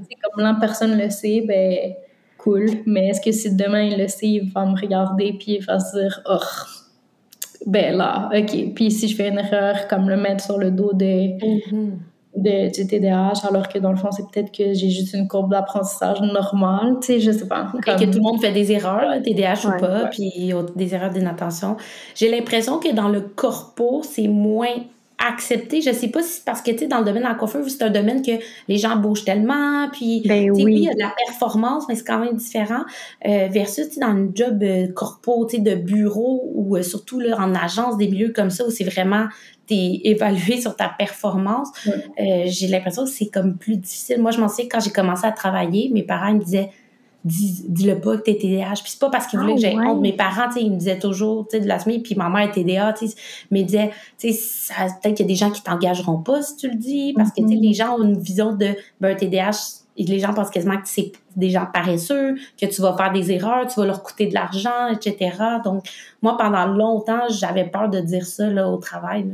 [0.10, 1.94] C'est comme là, personne le sait, ben
[2.38, 2.66] cool.
[2.86, 5.80] Mais est-ce que si demain il le sait, il va me regarder puis il va
[5.80, 6.38] se dire oh,
[7.66, 8.74] ben là, ok.
[8.76, 11.38] Puis si je fais une erreur, comme le mettre sur le dos des.
[11.42, 11.92] Mm-hmm
[12.38, 15.52] de, du TDAH, alors que dans le fond, c'est peut-être que j'ai juste une courbe
[15.52, 17.72] d'apprentissage normale, tu sais, je sais pas.
[17.76, 21.78] Et que tout le monde fait des erreurs, TDAH ou pas, puis des erreurs d'inattention.
[22.16, 24.76] J'ai l'impression que dans le corpo, c'est moins
[25.18, 25.82] accepté.
[25.82, 27.68] Je sais pas si c'est parce que, tu sais, dans le domaine de la coiffure,
[27.68, 28.32] c'est un domaine que
[28.68, 30.74] les gens bougent tellement, puis, ben oui.
[30.76, 32.84] il y a de la performance, mais c'est quand même différent,
[33.26, 36.84] euh, versus, tu sais, dans le job euh, corpo, tu sais, de bureau, ou euh,
[36.84, 39.26] surtout, là, en agence, des milieux comme ça, où c'est vraiment,
[39.66, 44.22] t'es évalué sur ta performance, euh, j'ai l'impression que c'est comme plus difficile.
[44.22, 46.70] Moi, je m'en souviens, quand j'ai commencé à travailler, mes parents me disaient,
[47.28, 48.82] dis-le pas que t'es TDAH.
[48.84, 50.02] Puis c'est pas parce qu'ils voulaient que j'aie ah, honte.
[50.02, 52.30] Mes parents, tu sais, ils me disaient toujours, tu sais, de la semaine, puis ma
[52.30, 53.16] mère est TDA, tu sais,
[53.52, 56.56] mais ils disaient, tu sais, peut-être qu'il y a des gens qui t'engageront pas si
[56.56, 57.62] tu le dis, parce que, tu sais, mm-hmm.
[57.62, 58.70] les gens ont une vision de,
[59.02, 62.96] ben, un TDAH, les gens pensent quasiment que c'est des gens paresseux, que tu vas
[62.96, 65.32] faire des erreurs, tu vas leur coûter de l'argent, etc.
[65.64, 65.88] Donc,
[66.22, 69.26] moi, pendant longtemps, j'avais peur de dire ça, là, au travail,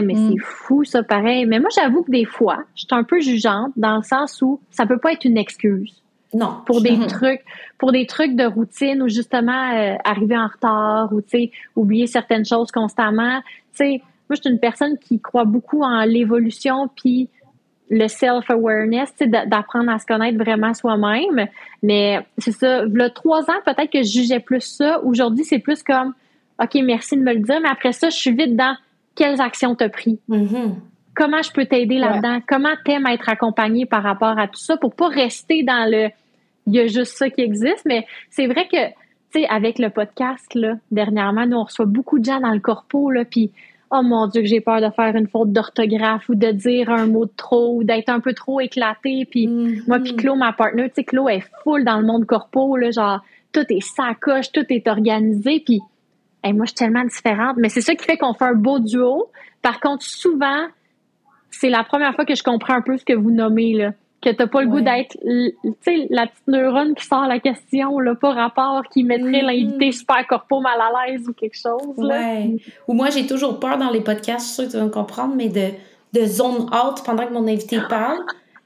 [0.00, 0.40] mais c'est mm.
[0.40, 1.46] fou, ça, pareil.
[1.46, 4.60] Mais moi, j'avoue que des fois, je suis un peu jugeante dans le sens où
[4.70, 5.99] ça peut pas être une excuse.
[6.32, 6.58] Non.
[6.64, 7.42] Pour des trucs,
[7.78, 11.22] pour des trucs de routine ou justement euh, arriver en retard ou
[11.76, 13.40] oublier certaines choses constamment.
[13.80, 17.28] Moi je suis une personne qui croit beaucoup en l'évolution puis
[17.92, 19.12] le self-awareness,
[19.46, 21.48] d'apprendre à se connaître vraiment soi-même.
[21.82, 25.00] Mais c'est ça, le trois ans, peut-être que je jugeais plus ça.
[25.02, 26.14] Aujourd'hui, c'est plus comme,
[26.62, 28.76] OK, merci de me le dire, mais après ça, je suis vite dans
[29.16, 30.20] quelles actions t'as pris.
[30.28, 30.74] Mm-hmm
[31.14, 32.40] comment je peux t'aider là-dedans?
[32.48, 36.08] Comment t'aimes être accompagné par rapport à tout ça pour pas rester dans le
[36.66, 37.84] il y a juste ça qui existe?
[37.84, 38.88] Mais c'est vrai que,
[39.32, 42.60] tu sais, avec le podcast, là, dernièrement, nous, on reçoit beaucoup de gens dans le
[42.60, 43.50] corpo, là, puis
[43.90, 47.06] oh mon Dieu, que j'ai peur de faire une faute d'orthographe ou de dire un
[47.06, 49.26] mot de trop ou d'être un peu trop éclaté.
[49.28, 49.88] Puis mm-hmm.
[49.88, 52.90] moi, puis Claude, ma partenaire, tu sais, Claude est full dans le monde corpo, là,
[52.90, 53.20] genre,
[53.52, 55.80] tout est sacoche, tout est organisé, puis
[56.44, 57.56] hey, moi, je suis tellement différente.
[57.56, 59.30] Mais c'est ça qui fait qu'on fait un beau duo.
[59.60, 60.66] Par contre, souvent,
[61.50, 63.92] c'est la première fois que je comprends un peu ce que vous nommez, là.
[64.22, 67.98] Que t'as pas le goût d'être, tu sais, la petite neurone qui sort la question,
[68.00, 69.46] là, pas rapport, qui mettrait mm-hmm.
[69.46, 72.56] l'invité super corpo mal à l'aise ou quelque chose, Ouais.
[72.86, 74.90] Ou moi, j'ai toujours peur dans les podcasts, je suis sûre que tu vas me
[74.90, 75.68] comprendre, mais de,
[76.12, 78.18] de zone out pendant que mon invité parle.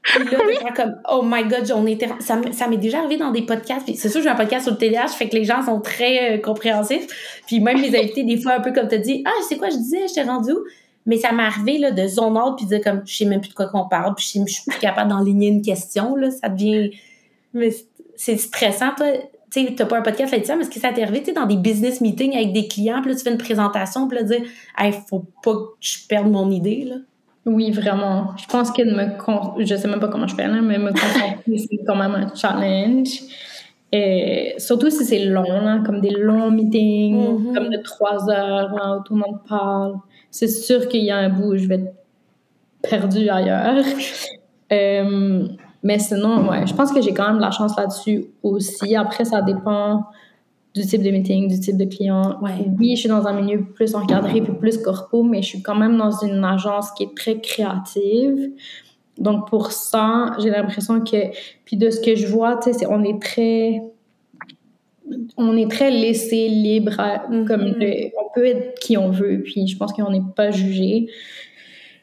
[0.05, 2.07] Puis là, de faire comme, oh my god, on était.
[2.19, 3.89] Ça, ça m'est déjà arrivé dans des podcasts.
[3.95, 6.37] c'est sûr, j'ai un podcast sur le TDAH, fait que les gens sont très euh,
[6.37, 7.07] compréhensifs.
[7.47, 9.77] Puis même mes invités, des fois, un peu comme tu dit, ah, c'est quoi je
[9.77, 10.59] disais, j'étais rendu où?
[11.05, 13.49] Mais ça m'est arrivé là, de zone out puis de comme, je sais même plus
[13.49, 16.15] de quoi qu'on parle, puis je, suis plus capable d'enligner une question.
[16.15, 16.91] Là, ça devient.
[17.53, 17.69] Mais
[18.15, 19.07] c'est stressant, toi.
[19.51, 21.45] Tu sais, t'as pas un podcast là-dessus, mais est-ce que ça t'est arrivé, tu dans
[21.45, 24.41] des business meetings avec des clients, puis là, tu fais une présentation, puis là, dire,
[24.77, 26.95] hey, faut pas que je perde mon idée, là?
[27.45, 28.31] Oui, vraiment.
[28.37, 29.53] Je pense que de me con...
[29.59, 32.33] je sais même pas comment je fais là, mais me concentrer, c'est quand même un
[32.33, 33.21] challenge.
[33.91, 37.53] Et surtout si c'est long, là, comme des longs meetings, mm-hmm.
[37.53, 39.95] comme de trois heures, là, où tout le monde parle.
[40.37, 41.95] C'est sûr qu'il y a un bout où je vais être
[42.81, 43.85] perdue ailleurs.
[44.71, 45.47] Euh,
[45.83, 48.95] mais sinon, ouais, je pense que j'ai quand même la chance là-dessus aussi.
[48.95, 50.05] Après, ça dépend
[50.73, 52.39] du type de meeting, du type de client.
[52.41, 55.75] Oui, je suis dans un milieu plus encadré, puis plus corpo, mais je suis quand
[55.75, 58.53] même dans une agence qui est très créative.
[59.19, 61.27] Donc pour ça, j'ai l'impression que,
[61.63, 63.83] puis de ce que je vois, tu sais, on est très,
[65.37, 67.45] on est très laissé libre, mm-hmm.
[67.45, 71.07] comme on peut être qui on veut, puis je pense qu'on n'est pas jugé.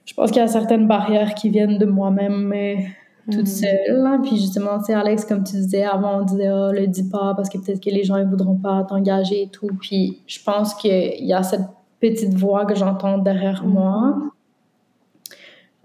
[0.05, 2.87] Je pense qu'il y a certaines barrières qui viennent de moi-même, mais
[3.31, 3.47] toute mm.
[3.47, 4.21] seule.
[4.23, 7.35] Puis justement, tu sais, Alex, comme tu disais avant, on disait, oh, le dis pas
[7.35, 9.71] parce que peut-être que les gens ne voudront pas t'engager et tout.
[9.81, 11.67] Puis je pense qu'il y a cette
[12.01, 13.69] petite voix que j'entends derrière mm.
[13.69, 14.17] moi.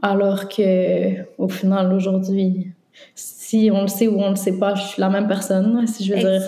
[0.01, 2.71] Alors que, au final, aujourd'hui,
[3.15, 6.03] si on le sait ou on le sait pas, je suis la même personne, si
[6.03, 6.47] je veux dire.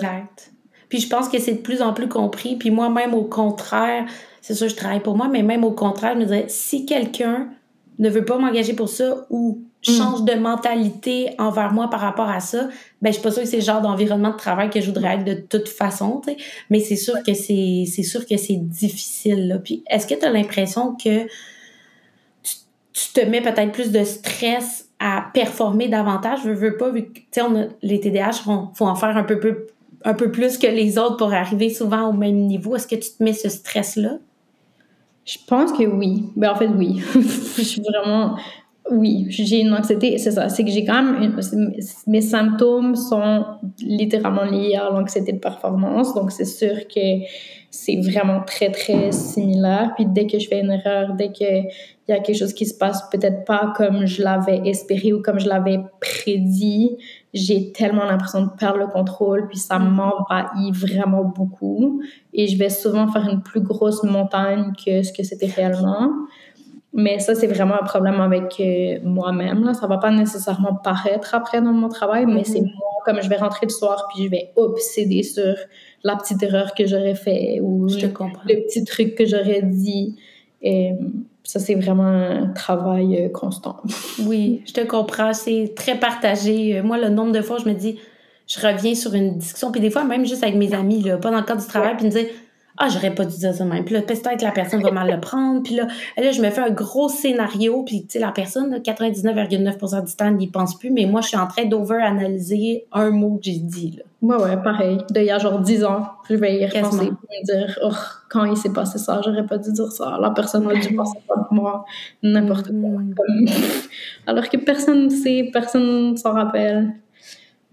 [0.90, 2.56] Puis je pense que c'est de plus en plus compris.
[2.56, 4.04] Puis moi-même, au contraire,
[4.42, 7.48] c'est sûr, je travaille pour moi, mais même au contraire, je me dirais, si quelqu'un
[7.98, 9.92] ne veut pas m'engager pour ça ou Mm.
[9.92, 12.68] change de mentalité envers moi par rapport à ça,
[13.00, 15.14] ben je suis pas sûre que c'est le genre d'environnement de travail que je voudrais
[15.14, 16.20] être de toute façon.
[16.68, 19.58] Mais c'est sûr que c'est c'est sûr que c'est difficile là.
[19.58, 21.26] Puis est-ce que tu as l'impression que
[22.42, 27.18] tu, te mets peut-être plus de stress à performer davantage, je veux pas vu que
[27.18, 27.42] tu sais
[27.80, 29.66] les TDAH font, faut en faire un peu, peu
[30.04, 32.76] un peu plus que les autres pour arriver souvent au même niveau.
[32.76, 34.18] Est-ce que tu te mets ce stress là
[35.26, 36.24] je pense que oui.
[36.34, 37.02] Ben, en fait, oui.
[37.14, 38.36] je suis vraiment
[38.90, 40.48] oui, j'ai une anxiété, c'est ça.
[40.48, 41.36] C'est que j'ai quand même.
[42.06, 43.44] mes symptômes sont
[43.80, 46.14] littéralement liés à l'anxiété de performance.
[46.14, 47.24] Donc, c'est sûr que
[47.70, 49.92] c'est vraiment très, très similaire.
[49.94, 51.68] Puis, dès que je fais une erreur, dès qu'il
[52.08, 55.38] y a quelque chose qui se passe peut-être pas comme je l'avais espéré ou comme
[55.38, 56.96] je l'avais prédit,
[57.32, 59.48] j'ai tellement l'impression de perdre le contrôle.
[59.48, 62.02] Puis, ça m'envahit vraiment beaucoup.
[62.32, 66.10] Et je vais souvent faire une plus grosse montagne que ce que c'était réellement.
[66.92, 69.72] Mais ça, c'est vraiment un problème avec euh, moi-même.
[69.74, 72.74] Ça va pas nécessairement paraître après dans mon travail, mais c'est mm-hmm.
[72.78, 75.54] moi, comme je vais rentrer le soir, puis je vais obséder sur
[76.02, 80.16] la petite erreur que j'aurais fait ou le, petit truc que j'aurais dit.
[81.50, 83.78] Ça, c'est vraiment un travail euh, constant.
[84.20, 85.32] Oui, je te comprends.
[85.32, 86.78] C'est très partagé.
[86.78, 87.98] Euh, moi, le nombre de fois, je me dis,
[88.46, 91.32] je reviens sur une discussion, puis des fois, même juste avec mes amis, là, pas
[91.32, 92.26] dans le cadre du travail, puis me dire
[92.82, 93.84] ah, j'aurais pas dû dire ça même.
[93.84, 95.62] Puis là, peut-être que la personne va mal le prendre.
[95.62, 97.82] Puis là, là, je me fais un gros scénario.
[97.82, 100.90] Puis, tu sais, la personne, 99,9% du temps, n'y pense plus.
[100.90, 103.98] Mais moi, je suis en train d'over-analyser un mot que j'ai dit.
[103.98, 104.04] Là.
[104.22, 104.96] Ouais, ouais, pareil.
[105.10, 107.92] D'il y a genre 10 ans, je vais y repenser et me dire, oh,
[108.30, 110.16] quand il s'est passé ça, j'aurais pas dû dire ça.
[110.18, 111.84] La personne a dû penser pas de moi,
[112.22, 113.00] n'importe quoi.
[113.00, 113.46] Mm.
[114.26, 116.94] Alors que personne ne sait, personne s'en rappelle.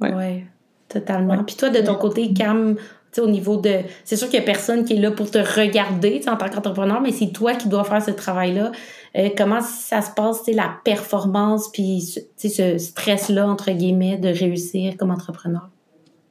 [0.01, 0.13] Ouais.
[0.13, 0.45] ouais.
[0.89, 1.43] totalement.
[1.45, 2.75] Puis toi, de ton côté, Cam,
[3.21, 3.79] au niveau de.
[4.03, 7.01] C'est sûr qu'il n'y a personne qui est là pour te regarder en tant qu'entrepreneur,
[7.01, 8.71] mais c'est toi qui dois faire ce travail-là.
[9.17, 12.01] Euh, comment ça se passe, la performance, puis
[12.37, 15.69] ce stress-là, entre guillemets, de réussir comme entrepreneur?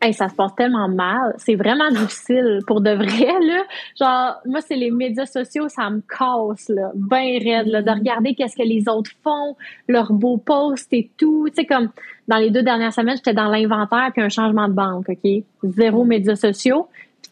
[0.00, 1.34] Hey, ça se passe tellement mal.
[1.38, 3.62] C'est vraiment difficile pour de vrai, là.
[3.98, 7.98] Genre, moi, c'est les médias sociaux, ça me casse, là, bien raide, là, de mm-hmm.
[7.98, 9.56] regarder qu'est-ce que les autres font,
[9.88, 11.48] leurs beaux posts et tout.
[11.48, 11.88] Tu sais, comme
[12.28, 15.44] dans les deux dernières semaines, j'étais dans l'inventaire puis un changement de banque, OK?
[15.62, 16.08] Zéro mm-hmm.
[16.08, 16.88] médias sociaux.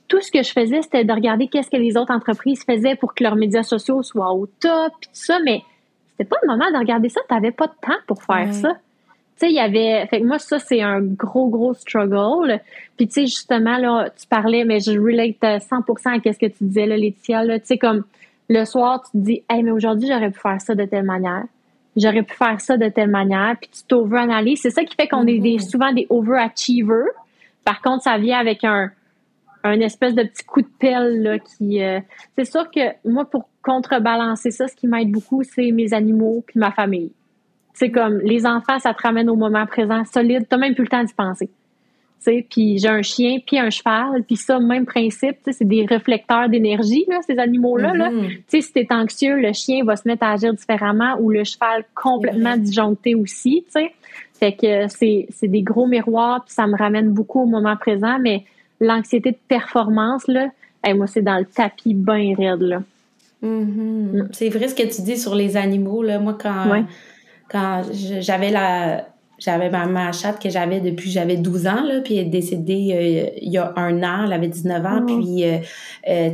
[0.08, 3.14] tout ce que je faisais, c'était de regarder qu'est-ce que les autres entreprises faisaient pour
[3.14, 5.62] que leurs médias sociaux soient au top, puis tout ça, mais
[6.12, 7.20] c'était pas le moment de regarder ça.
[7.28, 8.70] T'avais pas de temps pour faire ça
[9.36, 10.06] tu sais, il y avait.
[10.06, 12.60] Fait que moi, ça, c'est un gros, gros struggle.
[12.96, 16.64] Puis, tu sais, justement, là, tu parlais, mais je relate 100% à ce que tu
[16.64, 17.58] disais, là, Laetitia.
[17.58, 18.04] Tu sais, comme
[18.48, 21.44] le soir, tu te dis, hey, mais aujourd'hui, j'aurais pu faire ça de telle manière.
[21.96, 23.56] J'aurais pu faire ça de telle manière.
[23.60, 24.60] Puis, tu t'over-analyses.
[24.62, 25.70] C'est ça qui fait qu'on est des, mm-hmm.
[25.70, 27.10] souvent des overachievers.
[27.64, 28.90] Par contre, ça vient avec un,
[29.64, 31.82] un espèce de petit coup de pelle là, qui.
[31.82, 31.98] Euh,
[32.36, 36.60] c'est sûr que moi, pour contrebalancer ça, ce qui m'aide beaucoup, c'est mes animaux puis
[36.60, 37.10] ma famille.
[37.74, 40.46] C'est comme les enfants, ça te ramène au moment présent solide.
[40.48, 41.50] T'as même plus le temps d'y penser.
[42.24, 47.04] Puis j'ai un chien, puis un cheval, puis ça, même principe, c'est des réflecteurs d'énergie,
[47.26, 47.92] ces animaux-là.
[47.92, 48.10] Là.
[48.10, 48.62] Mm-hmm.
[48.62, 51.84] Si tu es anxieux, le chien va se mettre à agir différemment ou le cheval
[51.94, 53.64] complètement disjoncté aussi.
[53.68, 53.92] sais.
[54.32, 58.44] Fait que c'est des gros miroirs, puis ça me ramène beaucoup au moment présent, mais
[58.80, 60.48] l'anxiété de performance, là,
[60.94, 62.62] moi, c'est dans le tapis bien raide.
[62.62, 62.82] Là.
[63.42, 64.22] Mm-hmm.
[64.22, 64.28] Mm.
[64.32, 66.02] C'est vrai ce que tu dis sur les animaux.
[66.02, 66.18] Là.
[66.18, 66.84] Moi, quand,
[67.48, 69.06] quand j'avais la
[69.38, 72.90] j'avais ma, ma, chatte que j'avais depuis j'avais 12 ans, là, puis elle est décédée
[72.92, 75.06] euh, il y a un an, elle avait 19 ans, oh.
[75.06, 75.58] puis euh,
[76.08, 76.30] euh,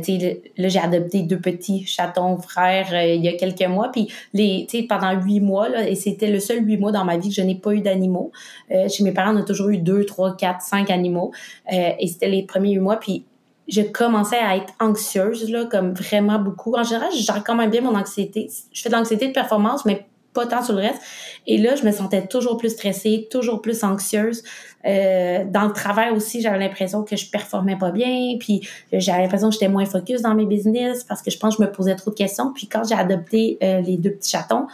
[0.57, 5.11] là, j'ai adopté deux petits chatons frères il y a quelques mois, puis les, pendant
[5.19, 7.55] huit mois, là, et c'était le seul huit mois dans ma vie que je n'ai
[7.55, 8.31] pas eu d'animaux.
[8.69, 11.31] chez mes parents, on a toujours eu deux, trois, quatre, cinq animaux,
[11.69, 13.25] et c'était les premiers huit mois, puis
[13.67, 16.75] je commençais à être anxieuse, là, comme vraiment beaucoup.
[16.75, 18.49] En général, je gère quand même bien mon anxiété.
[18.73, 21.01] Je fais de l'anxiété de performance, mais pas tant sur le reste.
[21.47, 24.43] Et là, je me sentais toujours plus stressée, toujours plus anxieuse.
[24.85, 28.61] Euh, dans le travail aussi, j'avais l'impression que je performais pas bien, puis
[28.93, 31.67] j'avais l'impression que j'étais moins focus dans mes business parce que je pense que je
[31.67, 32.51] me posais trop de questions.
[32.53, 34.67] Puis quand j'ai adopté euh, les deux petits chatons,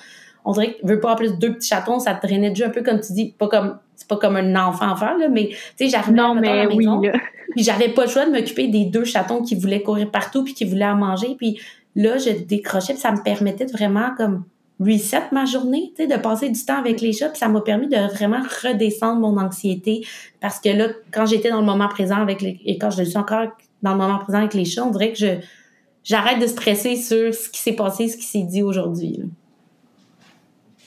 [0.45, 2.81] on dirait que veux pas en plus deux petits chatons, ça traînait déjà un peu
[2.81, 5.89] comme tu dis, pas comme c'est pas comme un enfant enfant là, mais tu sais
[5.89, 7.09] j'arrivais à la maison, oui,
[7.51, 10.53] puis j'avais pas le choix de m'occuper des deux chatons qui voulaient courir partout puis
[10.53, 11.59] qui voulaient en manger, puis
[11.95, 14.45] là je décrochais, puis ça me permettait de vraiment comme
[14.79, 17.61] reset ma journée, tu sais, de passer du temps avec les chats, puis ça m'a
[17.61, 20.05] permis de vraiment redescendre mon anxiété
[20.39, 23.17] parce que là, quand j'étais dans le moment présent avec les, et quand je suis
[23.17, 23.47] encore
[23.81, 25.35] dans le moment présent avec les chats, on dirait que je
[26.03, 29.19] j'arrête de stresser sur ce qui s'est passé, ce qui s'est dit aujourd'hui.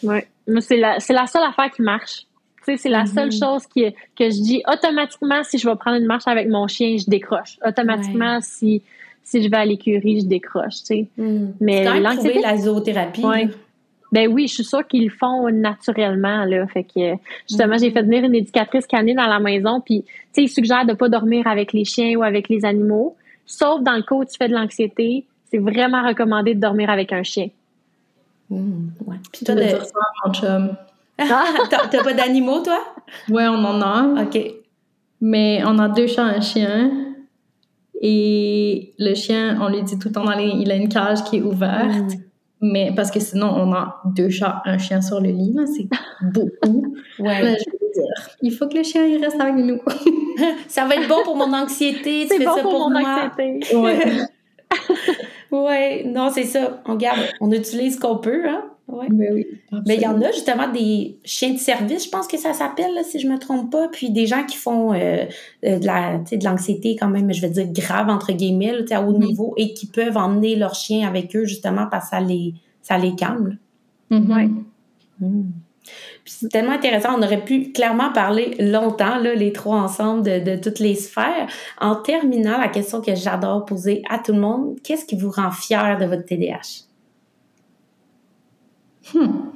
[0.03, 2.27] Ouais, moi c'est la c'est la seule affaire qui marche.
[2.65, 3.39] Tu sais, c'est la seule mm-hmm.
[3.39, 3.85] chose qui,
[4.17, 7.59] que je dis automatiquement si je vais prendre une marche avec mon chien, je décroche.
[7.67, 8.83] Automatiquement si
[9.23, 11.09] si je vais à l'écurie, je décroche, tu sais.
[11.17, 11.53] Mm.
[11.61, 13.23] Mais l'anxiété la zoothérapie.
[14.13, 16.67] Ben oui, je suis sûre qu'ils le font naturellement là.
[16.67, 17.15] Fait que
[17.49, 20.87] justement, j'ai fait venir une éducatrice canine dans la maison, puis tu sais, ils suggèrent
[20.87, 24.25] de pas dormir avec les chiens ou avec les animaux, sauf dans le cas où
[24.25, 27.49] tu fais de l'anxiété, c'est vraiment recommandé de dormir avec un chien.
[28.51, 29.17] Mmh, ouais.
[29.33, 29.63] Puis toi, de...
[30.25, 30.77] mon chum.
[31.19, 32.81] Ah, t'as pas d'animaux, toi?
[33.29, 34.23] Ouais, on en a.
[34.23, 34.39] OK.
[35.21, 36.91] Mais on a deux chats, un chien.
[38.01, 41.43] Et le chien, on lui dit tout le temps, il a une cage qui est
[41.43, 42.15] ouverte.
[42.15, 42.30] Mmh.
[42.63, 45.89] Mais parce que sinon, on a deux chats, un chien sur le lit, c'est
[46.23, 46.95] beaucoup.
[47.19, 47.57] ouais.
[47.59, 49.81] je veux dire, il faut que le chien il reste avec nous.
[50.69, 52.27] ça va être bon pour mon anxiété.
[52.29, 53.61] C'est bon ça pour, mon anxiété.
[55.51, 55.59] Ouais.
[55.59, 56.81] ouais, non, c'est ça.
[56.85, 58.63] On garde, on utilise ce qu'on peut, hein.
[58.93, 59.07] Ouais.
[59.11, 59.47] Ben oui,
[59.87, 62.91] Mais il y en a justement des chiens de service, je pense que ça s'appelle,
[63.05, 63.89] si je me trompe pas.
[63.89, 65.25] Puis des gens qui font euh,
[65.65, 69.03] euh de la, de l'anxiété quand même, je veux dire grave entre guillemets, là, à
[69.03, 69.27] haut mm-hmm.
[69.27, 72.99] niveau, et qui peuvent emmener leur chien avec eux justement parce que ça les, ça
[72.99, 73.59] les calme.
[74.11, 74.51] Mm-hmm.
[75.21, 75.43] Mm.
[76.25, 77.17] c'est tellement intéressant.
[77.17, 81.49] On aurait pu clairement parler longtemps, là, les trois ensemble, de, de toutes les sphères.
[81.81, 85.51] En terminant, la question que j'adore poser à tout le monde, qu'est-ce qui vous rend
[85.51, 86.90] fier de votre TDAH?
[89.15, 89.51] Hmm.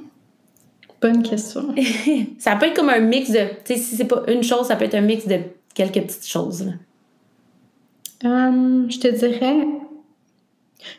[1.01, 1.75] Bonne question.
[2.39, 3.39] ça peut être comme un mix de.
[3.63, 5.39] Tu sais, si c'est pas une chose, ça peut être un mix de
[5.73, 6.71] quelques petites choses.
[8.23, 9.67] Um, je te dirais.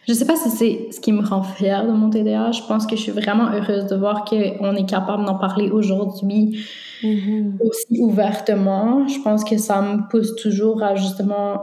[0.06, 2.50] Je sais pas si c'est ce qui me rend fière de mon TDA.
[2.52, 6.64] Je pense que je suis vraiment heureuse de voir qu'on est capable d'en parler aujourd'hui
[7.02, 7.60] mm-hmm.
[7.60, 9.06] aussi ouvertement.
[9.06, 11.62] Je pense que ça me pousse toujours à justement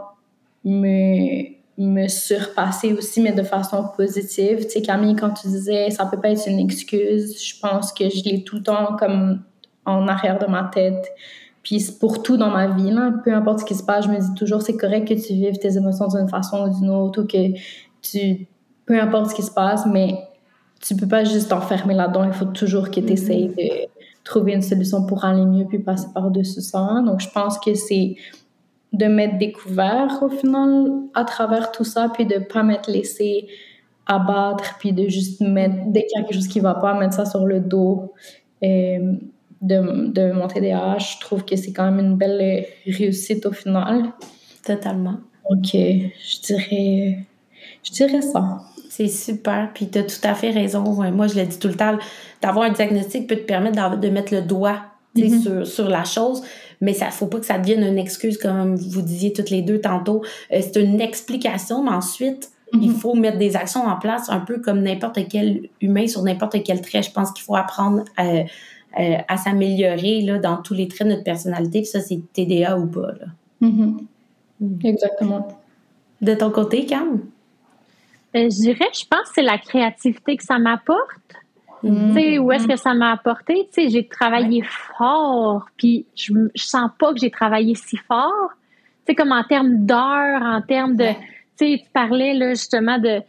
[0.63, 4.65] me me surpasser aussi, mais de façon positive.
[4.65, 8.09] Tu sais, Camille, quand tu disais ça peut pas être une excuse, je pense que
[8.09, 9.41] je l'ai tout le temps comme
[9.85, 11.11] en arrière de ma tête.
[11.63, 14.19] Puis pour tout dans ma vie, là, peu importe ce qui se passe, je me
[14.19, 17.25] dis toujours c'est correct que tu vives tes émotions d'une façon ou d'une autre, ou
[17.25, 17.57] que
[18.01, 18.47] tu.
[18.85, 20.17] Peu importe ce qui se passe, mais
[20.81, 22.25] tu peux pas juste t'enfermer là-dedans.
[22.25, 23.85] Il faut toujours que tu essayes mm-hmm.
[23.85, 23.89] de
[24.25, 27.01] trouver une solution pour aller mieux puis passer par-dessus ça.
[27.05, 28.17] Donc je pense que c'est
[28.93, 33.47] de m'être découvert au final à travers tout ça, puis de pas m'être laissé
[34.05, 37.15] abattre, puis de juste mettre, dès qu'il y a quelque chose qui va pas, mettre
[37.15, 38.13] ça sur le dos
[38.61, 38.99] et
[39.61, 40.97] de, de mon TDAH.
[40.99, 44.11] Je trouve que c'est quand même une belle réussite au final.
[44.63, 45.17] Totalement.
[45.49, 47.19] Ok, je dirais,
[47.83, 48.61] je dirais ça.
[48.89, 50.83] C'est super, puis tu as tout à fait raison.
[51.11, 51.97] Moi, je le dis tout le temps,
[52.41, 54.83] d'avoir un diagnostic peut te permettre de mettre le doigt
[55.15, 55.41] mm-hmm.
[55.41, 56.43] sur, sur la chose,
[56.83, 59.79] mais ça faut pas que ça devienne une excuse comme vous disiez toutes les deux
[59.79, 60.21] tantôt.
[60.51, 62.95] Euh, c'est une explication, mais ensuite il mhm.
[62.95, 66.81] faut mettre des actions en place, un peu comme n'importe quel humain sur n'importe quel
[66.81, 67.03] trait.
[67.03, 68.43] Je pense qu'il faut apprendre à, euh,
[68.99, 71.81] euh, à s'améliorer là dans tous les traits de notre personnalité.
[71.81, 73.11] Puis ça, c'est TDA ou pas.
[73.11, 73.27] Là.
[73.61, 74.07] Mhm.
[74.83, 75.47] Exactement.
[76.21, 77.21] De ton côté, Cam?
[78.35, 80.97] Euh, je dirais, je pense que c'est la créativité que ça m'apporte.
[81.83, 82.15] Mm.
[82.15, 83.67] Tu sais, où est-ce que ça m'a apporté?
[83.73, 84.63] Tu sais, j'ai travaillé
[84.97, 88.51] fort, puis je, je sens pas que j'ai travaillé si fort.
[89.05, 91.07] Tu sais, comme en termes d'heures, en termes de...
[91.57, 93.21] Tu sais, tu parlais là, justement de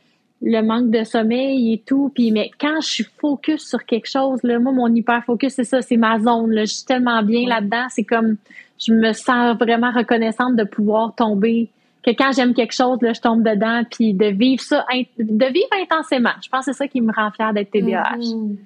[0.44, 2.12] le manque de sommeil et tout.
[2.14, 5.64] Puis, mais quand je suis focus sur quelque chose, là, moi, mon hyper focus, c'est
[5.64, 6.52] ça, c'est ma zone.
[6.52, 6.64] Là.
[6.64, 7.86] Je suis tellement bien là-dedans.
[7.88, 8.36] C'est comme,
[8.78, 11.70] je me sens vraiment reconnaissante de pouvoir tomber.
[12.04, 13.82] Que quand j'aime quelque chose, là, je tombe dedans.
[13.90, 16.34] Puis de vivre ça, de vivre intensément.
[16.42, 18.16] Je pense que c'est ça qui me rend fière d'être TDAH.
[18.16, 18.56] Mm-hmm.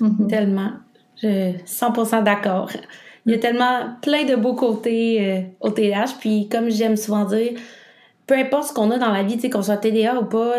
[0.00, 0.26] Mm-hmm.
[0.28, 0.70] Tellement.
[1.22, 2.70] Je 100% d'accord.
[3.26, 6.16] Il y a tellement plein de beaux côtés euh, au TDAH.
[6.18, 7.52] Puis, comme j'aime souvent dire,
[8.26, 10.54] peu importe ce qu'on a dans la vie, qu'on soit TDA ou pas,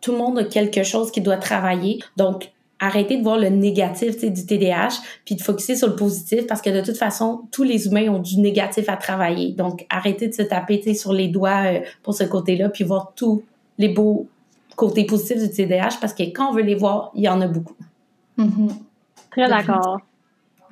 [0.00, 2.00] tout le monde a quelque chose qui doit travailler.
[2.16, 2.50] Donc,
[2.80, 6.70] arrêtez de voir le négatif du TDAH, puis de focuser sur le positif, parce que
[6.70, 9.52] de toute façon, tous les humains ont du négatif à travailler.
[9.52, 13.42] Donc, arrêtez de se taper sur les doigts euh, pour ce côté-là, puis voir tous
[13.78, 14.28] les beaux
[14.76, 17.46] côtés positifs du TDAH, parce que quand on veut les voir, il y en a
[17.48, 17.74] beaucoup.
[18.38, 18.70] Mm-hmm.
[19.30, 20.00] Très d'accord.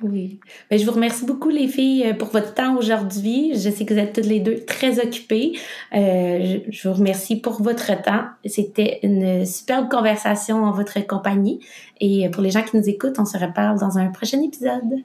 [0.01, 0.39] Oui.
[0.69, 3.53] Ben, je vous remercie beaucoup, les filles, euh, pour votre temps aujourd'hui.
[3.55, 5.57] Je sais que vous êtes toutes les deux très occupées.
[5.93, 8.25] Euh, je vous remercie pour votre temps.
[8.45, 11.59] C'était une superbe conversation en votre compagnie.
[11.99, 15.03] Et pour les gens qui nous écoutent, on se reparle dans un prochain épisode.